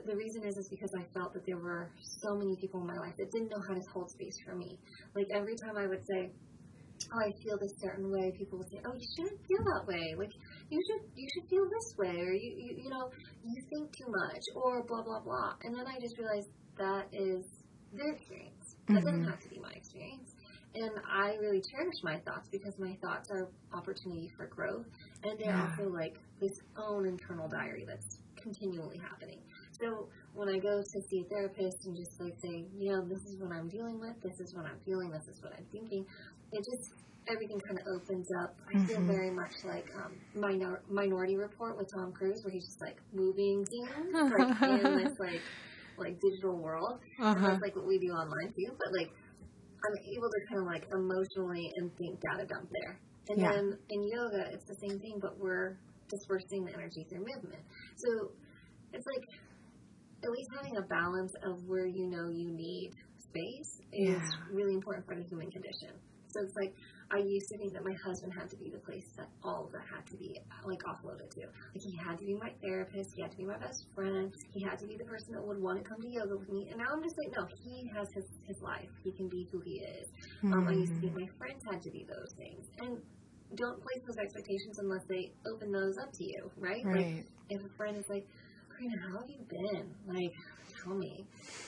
[0.03, 2.99] the reason is is because I felt that there were so many people in my
[2.99, 4.77] life that didn't know how to hold space for me.
[5.15, 6.31] Like every time I would say,
[7.13, 10.15] "Oh, I feel this certain way," people would say, "Oh, you shouldn't feel that way.
[10.17, 10.33] Like
[10.69, 13.09] you should you should feel this way, or you you, you know
[13.43, 17.45] you think too much, or blah blah blah." And then I just realized that is
[17.93, 18.75] their experience.
[18.87, 19.29] That doesn't mm-hmm.
[19.29, 20.34] have to be my experience.
[20.75, 24.85] And I really cherish my thoughts because my thoughts are opportunity for growth,
[25.23, 25.67] and they're Yeah.
[25.71, 29.39] also like this own internal diary that's continually happening.
[29.81, 33.23] So when I go to see a therapist and just like say, you know, this
[33.23, 36.05] is what I'm dealing with, this is what I'm feeling, this is what I'm thinking,
[36.51, 36.91] it just
[37.27, 38.53] everything kind of opens up.
[38.69, 42.81] I feel very much like um, minor, Minority Report with Tom Cruise, where he's just
[42.81, 43.65] like moving
[44.29, 45.41] like in this like
[45.97, 46.99] like digital world.
[47.17, 47.49] And Uh-huh.
[47.49, 48.69] that's like what we do online too.
[48.77, 49.09] But like
[49.85, 52.99] I'm able to kind of like emotionally and think data dump there.
[53.29, 53.51] And Yeah.
[53.51, 55.77] then in yoga, it's the same thing, but we're
[56.09, 57.63] dispersing the energy through movement.
[57.97, 58.31] So
[58.93, 59.23] it's like
[60.23, 64.29] at least having a balance of where you know you need space is Yeah.
[64.51, 65.93] really important for the human condition.
[66.29, 66.73] So it's like
[67.11, 69.71] I used to think that my husband had to be the place that all of
[69.73, 71.41] that had to be like offloaded to.
[71.45, 74.63] Like he had to be my therapist, he had to be my best friend, he
[74.63, 76.67] had to be the person that would want to come to yoga with me.
[76.69, 78.89] And now I'm just like, no, he has his his life.
[79.03, 80.09] He can be who he is.
[80.53, 82.97] Um, I used to think my friends had to be those things, and
[83.55, 86.83] don't place those expectations unless they open those up to you, right?
[86.85, 87.23] Like Right.
[87.49, 88.25] if a friend is like,
[88.73, 89.85] Karina, how have you been?
[90.07, 90.33] Like,
[90.83, 91.25] tell me.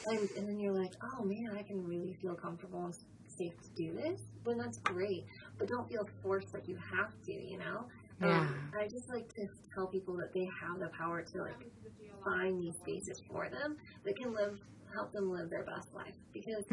[0.08, 2.92] And, and then you're like, oh man, I can really feel comfortable
[3.38, 4.22] safe to do this.
[4.46, 5.26] Then that's great.
[5.58, 7.88] But don't feel forced like you have to, you know?
[8.22, 8.40] Yeah.
[8.40, 11.62] Um, I just like to tell people that they have the power to like
[12.26, 14.58] find these spaces for them that can live,
[14.96, 16.16] help them live their best life.
[16.34, 16.66] Because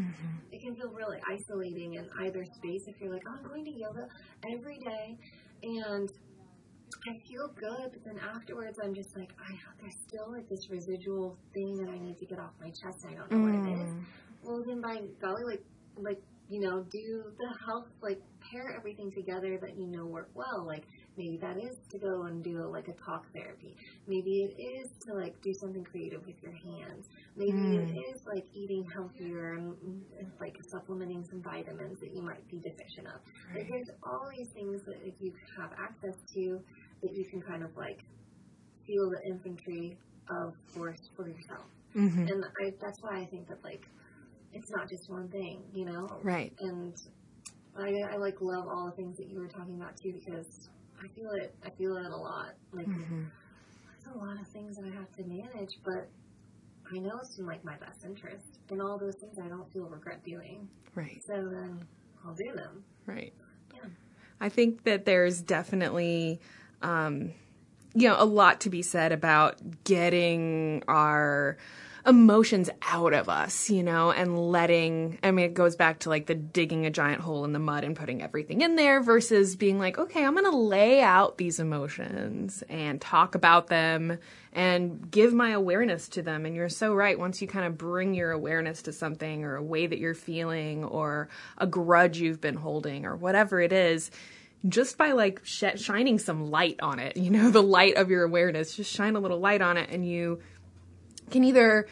[0.51, 3.73] it can feel really isolating in either space if you're like, oh, I'm going to
[3.73, 4.09] yoga
[4.53, 5.19] every day
[5.63, 6.09] and
[7.09, 11.37] I feel good, but then afterwards I'm just like, I there's still like this residual
[11.53, 13.05] thing that I need to get off my chest.
[13.05, 13.93] And I don't know what it is.
[14.43, 15.65] Well, then by golly, like
[15.97, 20.67] like you know, do the health like pair everything together that you know work well.
[20.67, 20.85] Like
[21.17, 23.75] maybe that is to go and do like a talk therapy.
[24.07, 27.07] Maybe it is to like do something creative with your hands.
[27.37, 30.01] Maybe it is like eating healthier and mm,
[30.41, 33.21] like supplementing some vitamins that you might be deficient of.
[33.55, 36.61] Like there's all these things that if you have access to
[37.03, 38.01] that you can kind of like
[38.87, 39.97] feel the infantry
[40.31, 41.67] of force for yourself.
[41.97, 42.27] Mm-hmm.
[42.27, 43.83] And I, that's why I think that like
[44.55, 46.09] it's not just one thing, you know.
[46.23, 46.53] Right.
[46.61, 46.95] And
[47.77, 50.69] I, I like love all the things that you were talking about too because
[51.03, 51.55] I feel it.
[51.65, 52.55] I feel it a lot.
[52.73, 53.25] Like Mm-hmm.
[54.05, 56.09] there's a lot of things that I have to manage, but
[56.95, 58.59] I know it's in like my best interest.
[58.71, 60.69] And all those things I don't feel regret doing.
[60.95, 61.21] Right.
[61.27, 61.81] So then
[62.25, 62.85] I'll do them.
[63.07, 63.33] Right.
[63.75, 63.89] Yeah.
[64.41, 66.41] I think that there's definitely,
[66.83, 67.33] um,
[67.95, 71.57] you know, a lot to be said about getting our
[72.07, 76.27] emotions out of us, you know, and letting, I mean, it goes back to like
[76.27, 79.79] the digging a giant hole in the mud and putting everything in there versus being
[79.79, 84.19] like, okay, I'm going to lay out these emotions and talk about them
[84.53, 86.45] and give my awareness to them.
[86.45, 87.19] And you're so right.
[87.19, 90.85] Once you kind of bring your awareness to something or a way that you're feeling
[90.85, 94.11] or a grudge you've been holding or whatever it is,
[94.69, 98.25] just by like sh- shining some light on it, you know, the light of your
[98.25, 100.41] awareness, just shine a little light on it and you
[101.31, 101.87] can either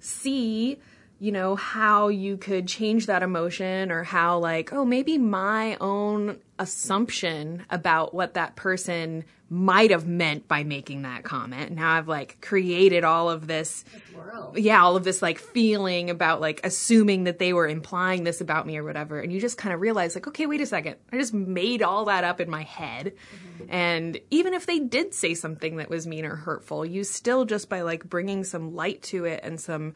[0.00, 0.78] see
[1.20, 6.38] you know how you could change that emotion or how like oh maybe my own
[6.58, 12.40] assumption about what that person might have meant by making that comment now i've like
[12.40, 13.84] created all of this
[14.18, 14.58] World.
[14.58, 18.66] yeah, all of this like feeling about like assuming that they were implying this about
[18.66, 19.20] me or whatever.
[19.20, 20.96] And you just kind of realize like, okay, wait a second.
[21.12, 23.14] I just made all that up in my head.
[23.14, 23.72] Mm-hmm.
[23.72, 27.68] And even if they did say something that was mean or hurtful, you still just
[27.68, 29.94] by like bringing some light to it and some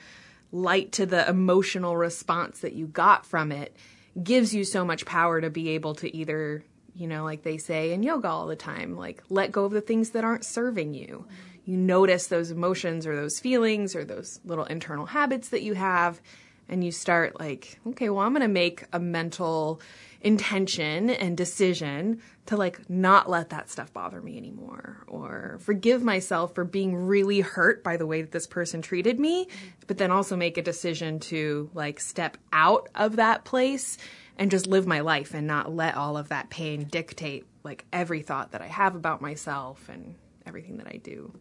[0.53, 3.75] light to the emotional response that you got from it
[4.23, 6.63] gives you so much power to be able to either
[6.95, 9.81] you know, like they say in yoga all the time, like let go of the
[9.81, 11.27] things that aren't serving you.
[11.65, 16.21] You notice those emotions or those feelings or those little internal habits that you have
[16.69, 19.81] and you start like, okay, well, I'm going to make a mental
[20.23, 26.55] intention and decision to like not let that stuff bother me anymore or forgive myself
[26.55, 29.49] for being really hurt by the way that this person treated me,
[29.87, 33.99] but then also make a decision to like step out of that place
[34.39, 38.23] and just live my life and not let all of that pain dictate like every
[38.23, 40.15] thought that I have about myself and
[40.47, 41.33] everything that I do.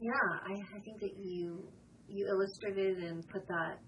[0.00, 0.12] Yeah,
[0.46, 1.68] I, I think that you
[2.08, 3.78] you illustrated and put that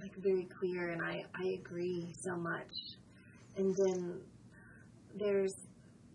[0.00, 2.96] like very clear, and I I agree so much.
[3.56, 4.20] And then
[5.14, 5.54] there's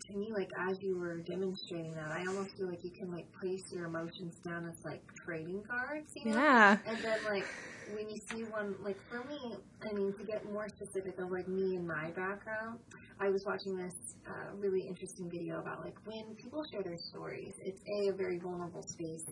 [0.06, 3.26] to me like as you were demonstrating that, I almost feel like you can like
[3.32, 6.36] place your emotions down as like trading cards, you know?
[6.36, 6.78] Yeah.
[6.86, 7.46] And then like
[7.94, 11.48] when you see one, like for me, I mean to get more specific of like
[11.48, 12.78] me and my background,
[13.20, 13.94] I was watching this
[14.26, 18.38] uh, really interesting video about like when people share their stories, it's a, a very
[18.38, 19.24] vulnerable space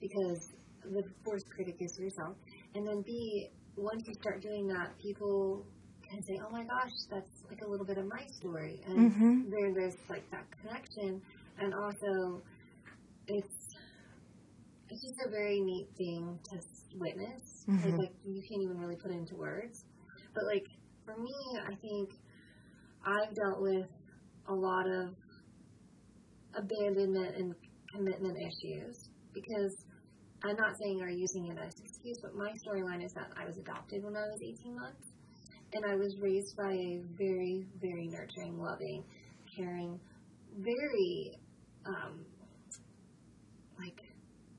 [0.00, 0.48] because
[0.84, 2.36] the worst critic is yourself,
[2.74, 5.64] and then b once you start doing that, people
[6.08, 9.50] can say, "Oh my gosh, that's like a little bit of my story," and Mhm.
[9.50, 11.22] there there's like that connection,
[11.58, 12.42] and also
[13.28, 13.61] it's
[14.92, 16.60] it's just a very neat thing to
[17.00, 17.64] witness.
[17.80, 17.98] Like, Mhm.
[17.98, 19.84] like you can't even really put it into words,
[20.34, 20.66] but like
[21.04, 21.34] for me,
[21.64, 22.10] I think
[23.04, 23.88] I've dealt with
[24.46, 25.16] a lot of
[26.54, 27.54] abandonment and
[27.94, 29.74] commitment issues because
[30.44, 33.46] I'm not saying are using it as an excuse, but my storyline is that I
[33.46, 35.06] was adopted when I was 18 months,
[35.72, 39.04] and I was raised by a very, very nurturing, loving,
[39.56, 40.00] caring,
[40.58, 41.38] very
[41.86, 42.26] um,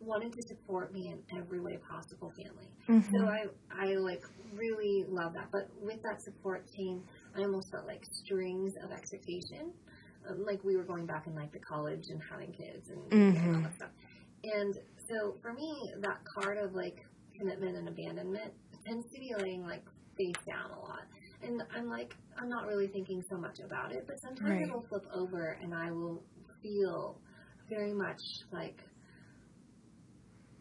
[0.05, 2.69] wanted to support me in every way possible family.
[2.89, 3.15] Mm-hmm.
[3.15, 4.21] So I, I like
[4.53, 5.49] really love that.
[5.51, 7.03] But with that support came,
[7.35, 9.71] I almost felt like strings of expectation.
[10.29, 13.55] Um, like we were going back in like the college and having kids and, and
[13.55, 13.89] all that stuff.
[14.43, 14.73] And
[15.09, 16.97] so for me, that card of like
[17.37, 18.53] commitment and abandonment
[18.85, 19.83] tends to be laying like
[20.17, 21.03] face down a lot.
[21.41, 24.61] And I'm like, I'm not really thinking so much about it, but sometimes Right.
[24.61, 26.23] it'll flip over and I will
[26.61, 27.19] feel
[27.69, 28.79] very much like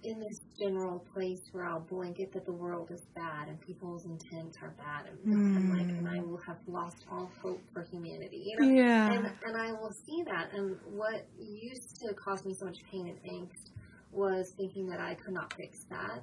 [0.05, 4.59] in this general place where I'll blanket that the world is bad and people's intents
[4.61, 6.31] are bad and, and like and I hmm.
[6.31, 8.43] will have lost all hope for humanity.
[8.47, 8.75] You know?
[8.75, 9.13] Yeah.
[9.13, 13.09] And and I will see that and what used to cause me so much pain
[13.09, 13.71] and angst
[14.11, 16.23] was thinking that I could not fix that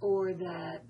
[0.00, 0.82] or that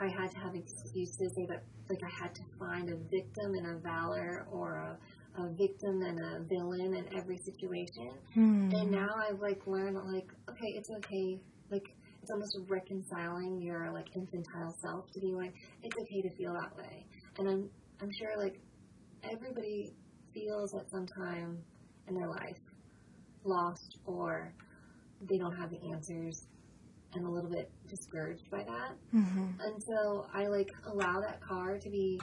[0.00, 3.66] I had to have excuses or that like I had to find a victim and
[3.66, 4.98] a valor or a,
[5.38, 8.10] a victim and a villain in every situation.
[8.36, 8.72] Mm.
[8.74, 11.38] And now I've like learned like, okay, it's okay.
[11.70, 16.52] Like it's almost reconciling your like infantile self to be like, it's okay to feel
[16.54, 17.06] that way.
[17.38, 17.70] And I'm
[18.00, 18.60] I'm sure like
[19.22, 19.94] everybody
[20.34, 21.58] feels at some time
[22.08, 22.58] in their life
[23.44, 24.52] lost or
[25.28, 26.46] they don't have the answers
[27.14, 28.92] and a little bit discouraged by that.
[29.14, 29.60] Mm-hmm.
[29.60, 32.20] And so I like allow that car to be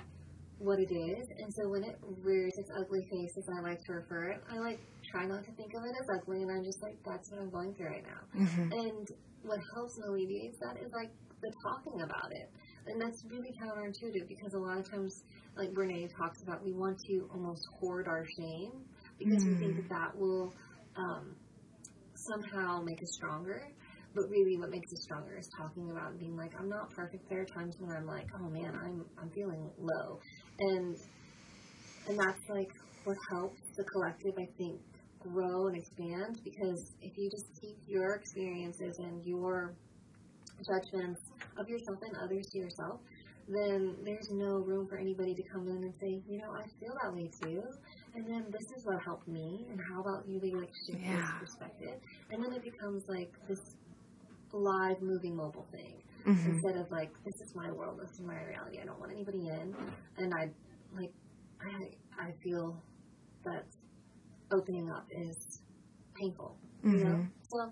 [0.60, 1.28] what it is.
[1.39, 4.60] And so when it rears its ugly face, as I like to refer it, I
[4.60, 4.80] like
[5.10, 7.49] try not to think of it as ugly, and I'm just like, that's what I'm
[7.49, 8.41] going through right now.
[8.41, 8.72] Mm-hmm.
[8.72, 9.07] And
[9.43, 11.10] what helps and alleviates that is like
[11.41, 12.51] the talking about it.
[12.88, 15.24] And that's really counterintuitive because a lot of times,
[15.55, 18.72] like Brene talks about, we want to almost hoard our shame
[19.18, 20.53] because we think that that will
[20.95, 21.36] um,
[22.16, 23.68] somehow make us stronger.
[24.16, 27.30] But really, what makes us stronger is talking about being like, I'm not perfect.
[27.30, 30.20] There are times when I'm like, oh man, I'm I'm feeling low,
[30.60, 30.95] and
[32.07, 32.70] and that's like
[33.03, 34.80] what helps the collective, I think,
[35.20, 36.39] grow and expand.
[36.43, 39.76] Because if you just keep your experiences and your
[40.66, 41.22] judgments
[41.57, 42.99] of yourself and others to yourself,
[43.47, 46.93] then there's no room for anybody to come in and say, you know, I feel
[47.01, 47.62] that way too.
[48.16, 51.32] And then this is what helped me, and how about you be like shift Yeah.
[51.39, 51.99] perspective?
[52.32, 53.62] And then it becomes like this
[54.51, 56.49] live, moving, mobile thing Mm-hmm.
[56.51, 58.80] instead of like this is my world, this is my reality.
[58.82, 59.76] I don't want anybody in,
[60.17, 60.49] and I
[60.93, 61.13] like
[61.61, 62.82] I I feel
[63.45, 63.63] that
[64.51, 65.61] opening up is
[66.20, 66.57] painful.
[66.84, 67.30] You know, Mhm.
[67.49, 67.72] so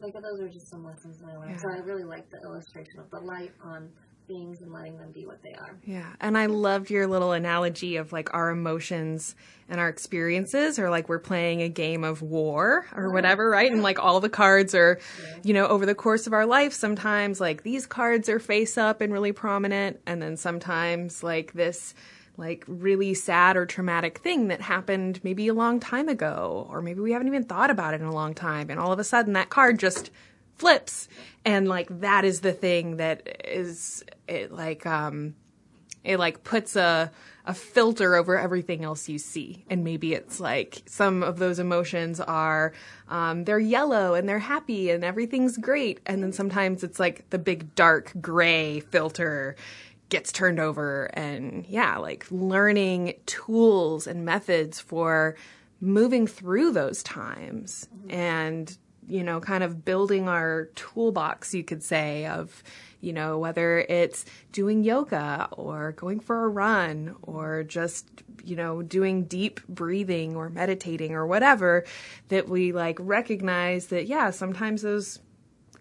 [0.00, 1.50] like those are just some lessons I learned.
[1.52, 1.58] Yeah.
[1.58, 3.90] So I really like the illustration of the light on
[4.28, 5.76] things and letting them be what they are.
[5.84, 6.12] Yeah.
[6.20, 9.34] And I loved your little analogy of like our emotions
[9.68, 13.72] and our experiences are like we're playing a game of war or whatever, right?
[13.72, 15.00] And like all the cards are,
[15.42, 19.00] you know, over the course of our life, sometimes like these cards are face up
[19.00, 19.98] and really prominent.
[20.06, 21.94] And then sometimes like this
[22.36, 27.00] like really sad or traumatic thing that happened maybe a long time ago, or maybe
[27.00, 28.70] we haven't even thought about it in a long time.
[28.70, 30.10] And all of a sudden that card just
[30.58, 31.08] flips
[31.44, 35.34] and like that is the thing that is it like um
[36.04, 37.10] It like puts a
[37.44, 39.64] a filter over everything else you see.
[39.70, 42.72] And maybe it's like some of those emotions are
[43.08, 46.00] um, they're yellow and they're happy and everything's great.
[46.04, 49.56] And then sometimes it's like the big dark gray filter
[50.10, 51.06] gets turned over.
[51.14, 55.34] And yeah, like learning tools and methods for
[55.80, 58.76] moving through those times and
[59.08, 62.62] you know, kind of building our toolbox, you could say, of,
[63.00, 68.06] you know, whether it's doing yoga or going for a run or just,
[68.44, 71.84] you know, doing deep breathing or meditating or whatever,
[72.28, 75.20] that we like recognize that, yeah, sometimes those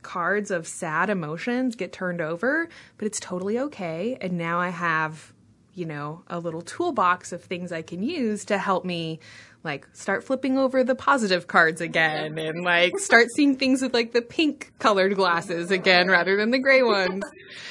[0.03, 4.17] cards of sad emotions get turned over, but it's totally okay.
[4.21, 5.33] And now I have,
[5.77, 9.19] you know, a little toolbox of things I can use to help me
[9.63, 14.11] like start flipping over the positive cards again and like start seeing things with like
[14.11, 17.23] the pink colored glasses again rather than the gray ones.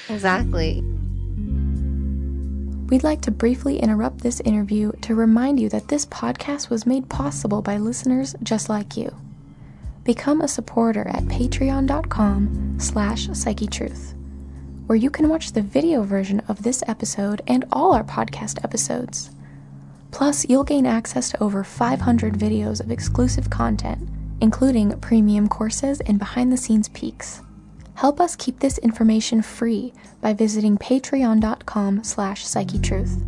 [0.07, 0.81] Exactly.
[2.89, 7.09] We'd like to briefly interrupt this interview to remind you that this podcast was made
[7.09, 9.13] possible by listeners just like you.
[10.05, 14.13] Become a supporter at patreon.com slash psychetruth,
[14.87, 19.29] where you can watch the video version of this episode and all our podcast episodes.
[20.11, 24.07] Plus, you'll gain access to over 500 videos of exclusive content,
[24.41, 27.41] including premium courses and behind the scenes peeks.
[27.95, 33.25] Help us keep this information free by visiting patreon.com slash psychetruth.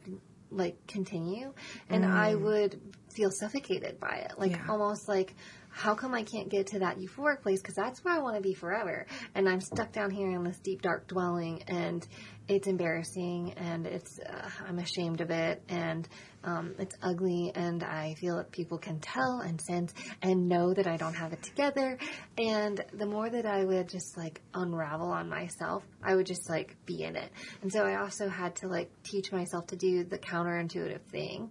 [0.52, 1.54] like continue
[1.90, 2.12] and mm.
[2.12, 2.80] I would
[3.14, 4.34] feel suffocated by it.
[4.38, 4.66] Like yeah.
[4.68, 5.36] almost like
[5.70, 8.42] how come I can't get to that euphoric place because that's where I want to
[8.42, 9.06] be forever
[9.36, 12.06] and I'm stuck down here in this deep dark dwelling and
[12.48, 16.08] it's embarrassing and it's uh, I'm ashamed of it and
[16.44, 20.88] um, it's ugly and I feel that people can tell and sense and know that
[20.88, 21.98] I don't have it together.
[22.38, 26.76] And the more that I would just like unravel on myself I would just like
[26.86, 27.32] be in it.
[27.62, 31.50] And so I also had to like teach myself to do the counterintuitive thing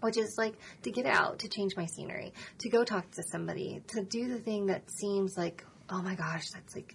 [0.00, 3.82] which is like to get out, to change my scenery, to go talk to somebody,
[3.88, 6.94] to do the thing that seems like, oh my gosh, that's like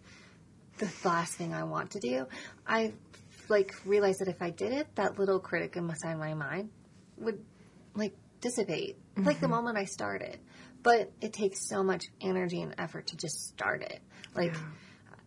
[0.78, 2.28] the last thing I want to do.
[2.66, 2.93] I
[3.49, 6.70] like realized that if I did it, that little critic inside my mind
[7.24, 7.43] would
[7.95, 9.26] like dissipate, mm-hmm.
[9.26, 9.55] like the mm-hmm.
[9.55, 10.39] moment I started.
[10.82, 14.01] But it takes so much energy and effort to just start it.
[14.36, 14.59] Like, yeah.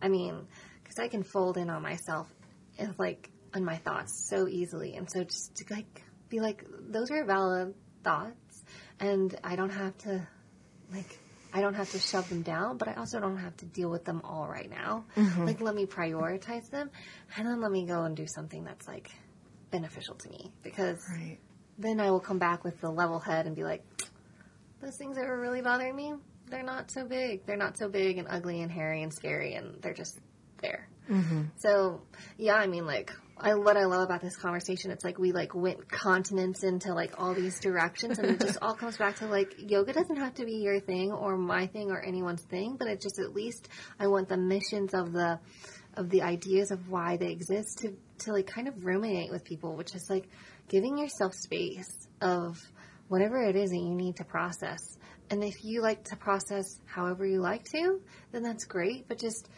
[0.01, 0.47] I mean,
[0.83, 2.27] because I can fold in on myself
[2.77, 7.09] and like on my thoughts so easily, and so just to like be like, those
[7.09, 7.73] are valid
[8.03, 8.63] thoughts,
[8.99, 10.27] and I don't have to
[10.91, 11.19] like
[11.53, 14.05] I don't have to shove them down, but I also don't have to deal with
[14.05, 15.05] them all right now.
[15.15, 15.45] Mm-hmm.
[15.45, 16.91] Like, let me prioritize them,
[17.35, 19.09] and then let me go and do something that's like
[19.71, 21.39] beneficial to me because right.
[21.77, 23.83] Then I will come back with the level head and be like,
[24.81, 26.13] those things that were really bothering me,
[26.49, 27.45] they're not so big.
[27.45, 30.19] They're not so big and ugly and hairy and scary, and they're just
[30.61, 30.87] there.
[31.09, 31.43] Mm-hmm.
[31.57, 32.01] So,
[32.37, 35.53] yeah, I mean, like, I what I love about this conversation, it's like we like
[35.53, 39.53] went continents into like all these directions, and it just all comes back to like
[39.57, 43.01] yoga doesn't have to be your thing or my thing or anyone's thing, but it
[43.01, 43.67] just at least
[43.99, 45.39] I want the missions of the
[45.95, 49.75] of the ideas of why they exist to to like kind of ruminate with people,
[49.75, 50.27] which is like
[50.67, 52.61] giving yourself space of
[53.07, 54.97] whatever it is that you need to process.
[55.29, 58.01] And if you like to process however you like to,
[58.31, 59.07] then that's great.
[59.07, 59.49] But just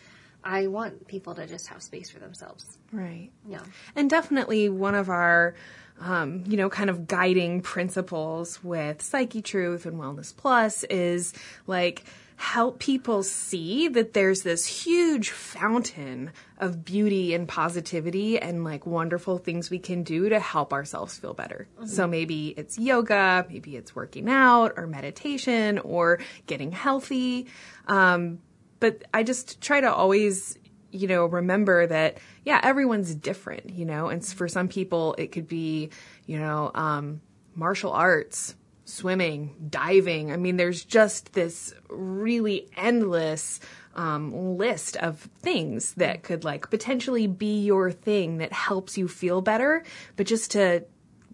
[0.44, 2.78] I want people to just have space for themselves.
[2.92, 3.30] Right.
[3.48, 3.64] Yeah.
[3.96, 5.56] And definitely one of our,
[6.00, 11.34] um, you know, kind of guiding principles with Psyche Truth and Wellness Plus is
[11.68, 12.06] like
[12.40, 19.38] help people see that there's this huge fountain of beauty and positivity and like wonderful
[19.38, 21.68] things we can do to help ourselves feel better.
[21.76, 21.88] Mm-hmm.
[21.88, 27.48] So maybe it's yoga, maybe it's working out or meditation or getting healthy.
[27.88, 28.40] Um,
[28.80, 30.58] but I just try to always,
[30.92, 35.50] you know, remember that, yeah, everyone's different, you know, and for some people it could
[35.50, 35.90] be,
[36.26, 37.20] you know, um,
[37.54, 38.56] martial arts,
[38.90, 40.32] swimming, diving.
[40.32, 43.60] I mean, there's just this really endless
[43.96, 49.42] um, list of things that could like potentially be your thing that helps you feel
[49.42, 49.84] better.
[50.16, 50.86] But just to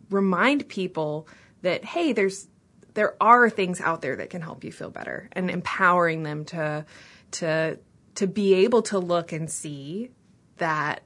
[0.10, 1.28] remind people
[1.62, 2.48] that hey, there's
[2.94, 6.86] there are things out there that can help you feel better, and empowering them to
[7.32, 7.80] to
[8.16, 10.12] to be able to look and see
[10.58, 11.04] that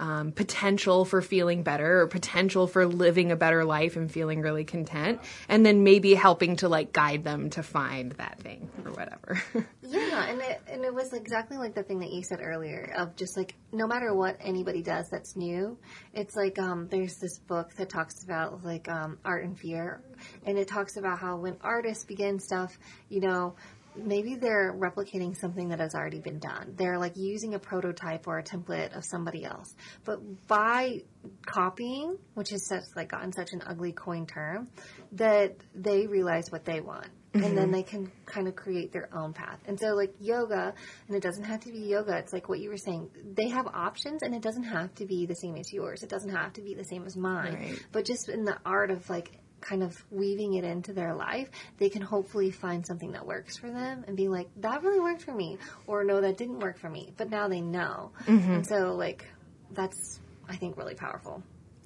[0.00, 4.64] um, potential for feeling better or potential for living a better life and feeling really
[4.64, 9.42] content and then maybe helping to like guide them to find that thing or whatever.
[9.82, 13.16] Yeah and it, and it was exactly like the thing that you said earlier of
[13.16, 15.78] just like no matter what anybody does that's new
[16.12, 20.02] it's like um, there's this book that talks about like um, art and fear
[20.44, 22.78] and it talks about how when artists begin stuff
[23.08, 23.54] you know
[23.96, 26.74] maybe they're replicating something that has already been done.
[26.76, 29.74] They're like using a prototype or a template of somebody else.
[30.04, 31.02] But by
[31.44, 34.68] copying, which is such like gotten such an ugly coin term,
[35.12, 37.08] that they realize what they want.
[37.34, 37.44] Mm-hmm.
[37.44, 37.72] And then mm-hmm.
[37.72, 39.58] they can kind of create their own path.
[39.66, 40.72] And so, like yoga,
[41.06, 42.16] and it doesn't have to be yoga.
[42.16, 43.10] It's like what you were saying.
[43.34, 46.02] They have options, and it doesn't have to be the same as yours.
[46.02, 47.54] It doesn't have to be the same as mine.
[47.54, 47.86] Right.
[47.92, 49.30] But just in the art of like
[49.60, 53.70] kind of weaving it into their life, they can hopefully find something that works for
[53.70, 56.88] them and be like, that really worked for me, or no, that didn't work for
[56.90, 57.12] me.
[57.16, 58.10] But now they know.
[58.26, 58.50] Mm-hmm.
[58.52, 59.26] And so, like,
[59.72, 61.42] that's, I think, really powerful.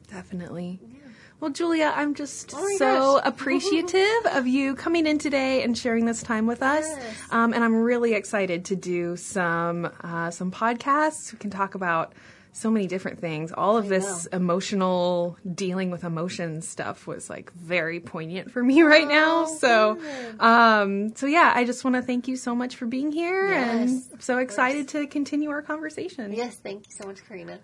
[0.09, 0.79] Definitely.
[0.83, 0.99] Yeah.
[1.41, 3.23] Well, Julia, I'm just oh so gosh.
[3.25, 6.85] appreciative of you coming in today and sharing this time with us.
[6.87, 7.16] Yes.
[7.33, 11.33] Um, and I'm really excited to do some uh, some podcasts.
[11.33, 12.12] We can talk about
[12.53, 13.50] so many different things.
[13.53, 19.09] All of this emotional dealing with emotions stuff was like very poignant for me right
[19.09, 19.46] now.
[19.46, 19.98] Oh, so,
[20.38, 24.09] um, so yeah, I just want to thank you so much for being here yes,
[24.12, 26.32] and so excited to continue our conversation.
[26.32, 27.59] Yes, thank you so much, Karina.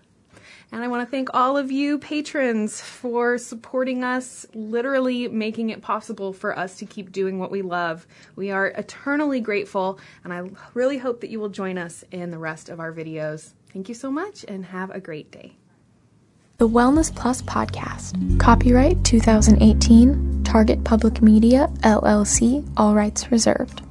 [0.70, 5.80] And I want to thank all of you patrons for supporting us, literally making it
[5.80, 8.06] possible for us to keep doing what we love.
[8.36, 12.38] We are eternally grateful, and I really hope that you will join us in the
[12.38, 13.54] rest of our videos.
[13.72, 15.52] Thank you so much and have a great day.
[16.58, 18.40] The Wellness Plus Podcast.
[18.40, 20.42] Copyright 2018.
[20.42, 22.68] Target Public Media, LLC.
[22.76, 23.82] All rights reserved.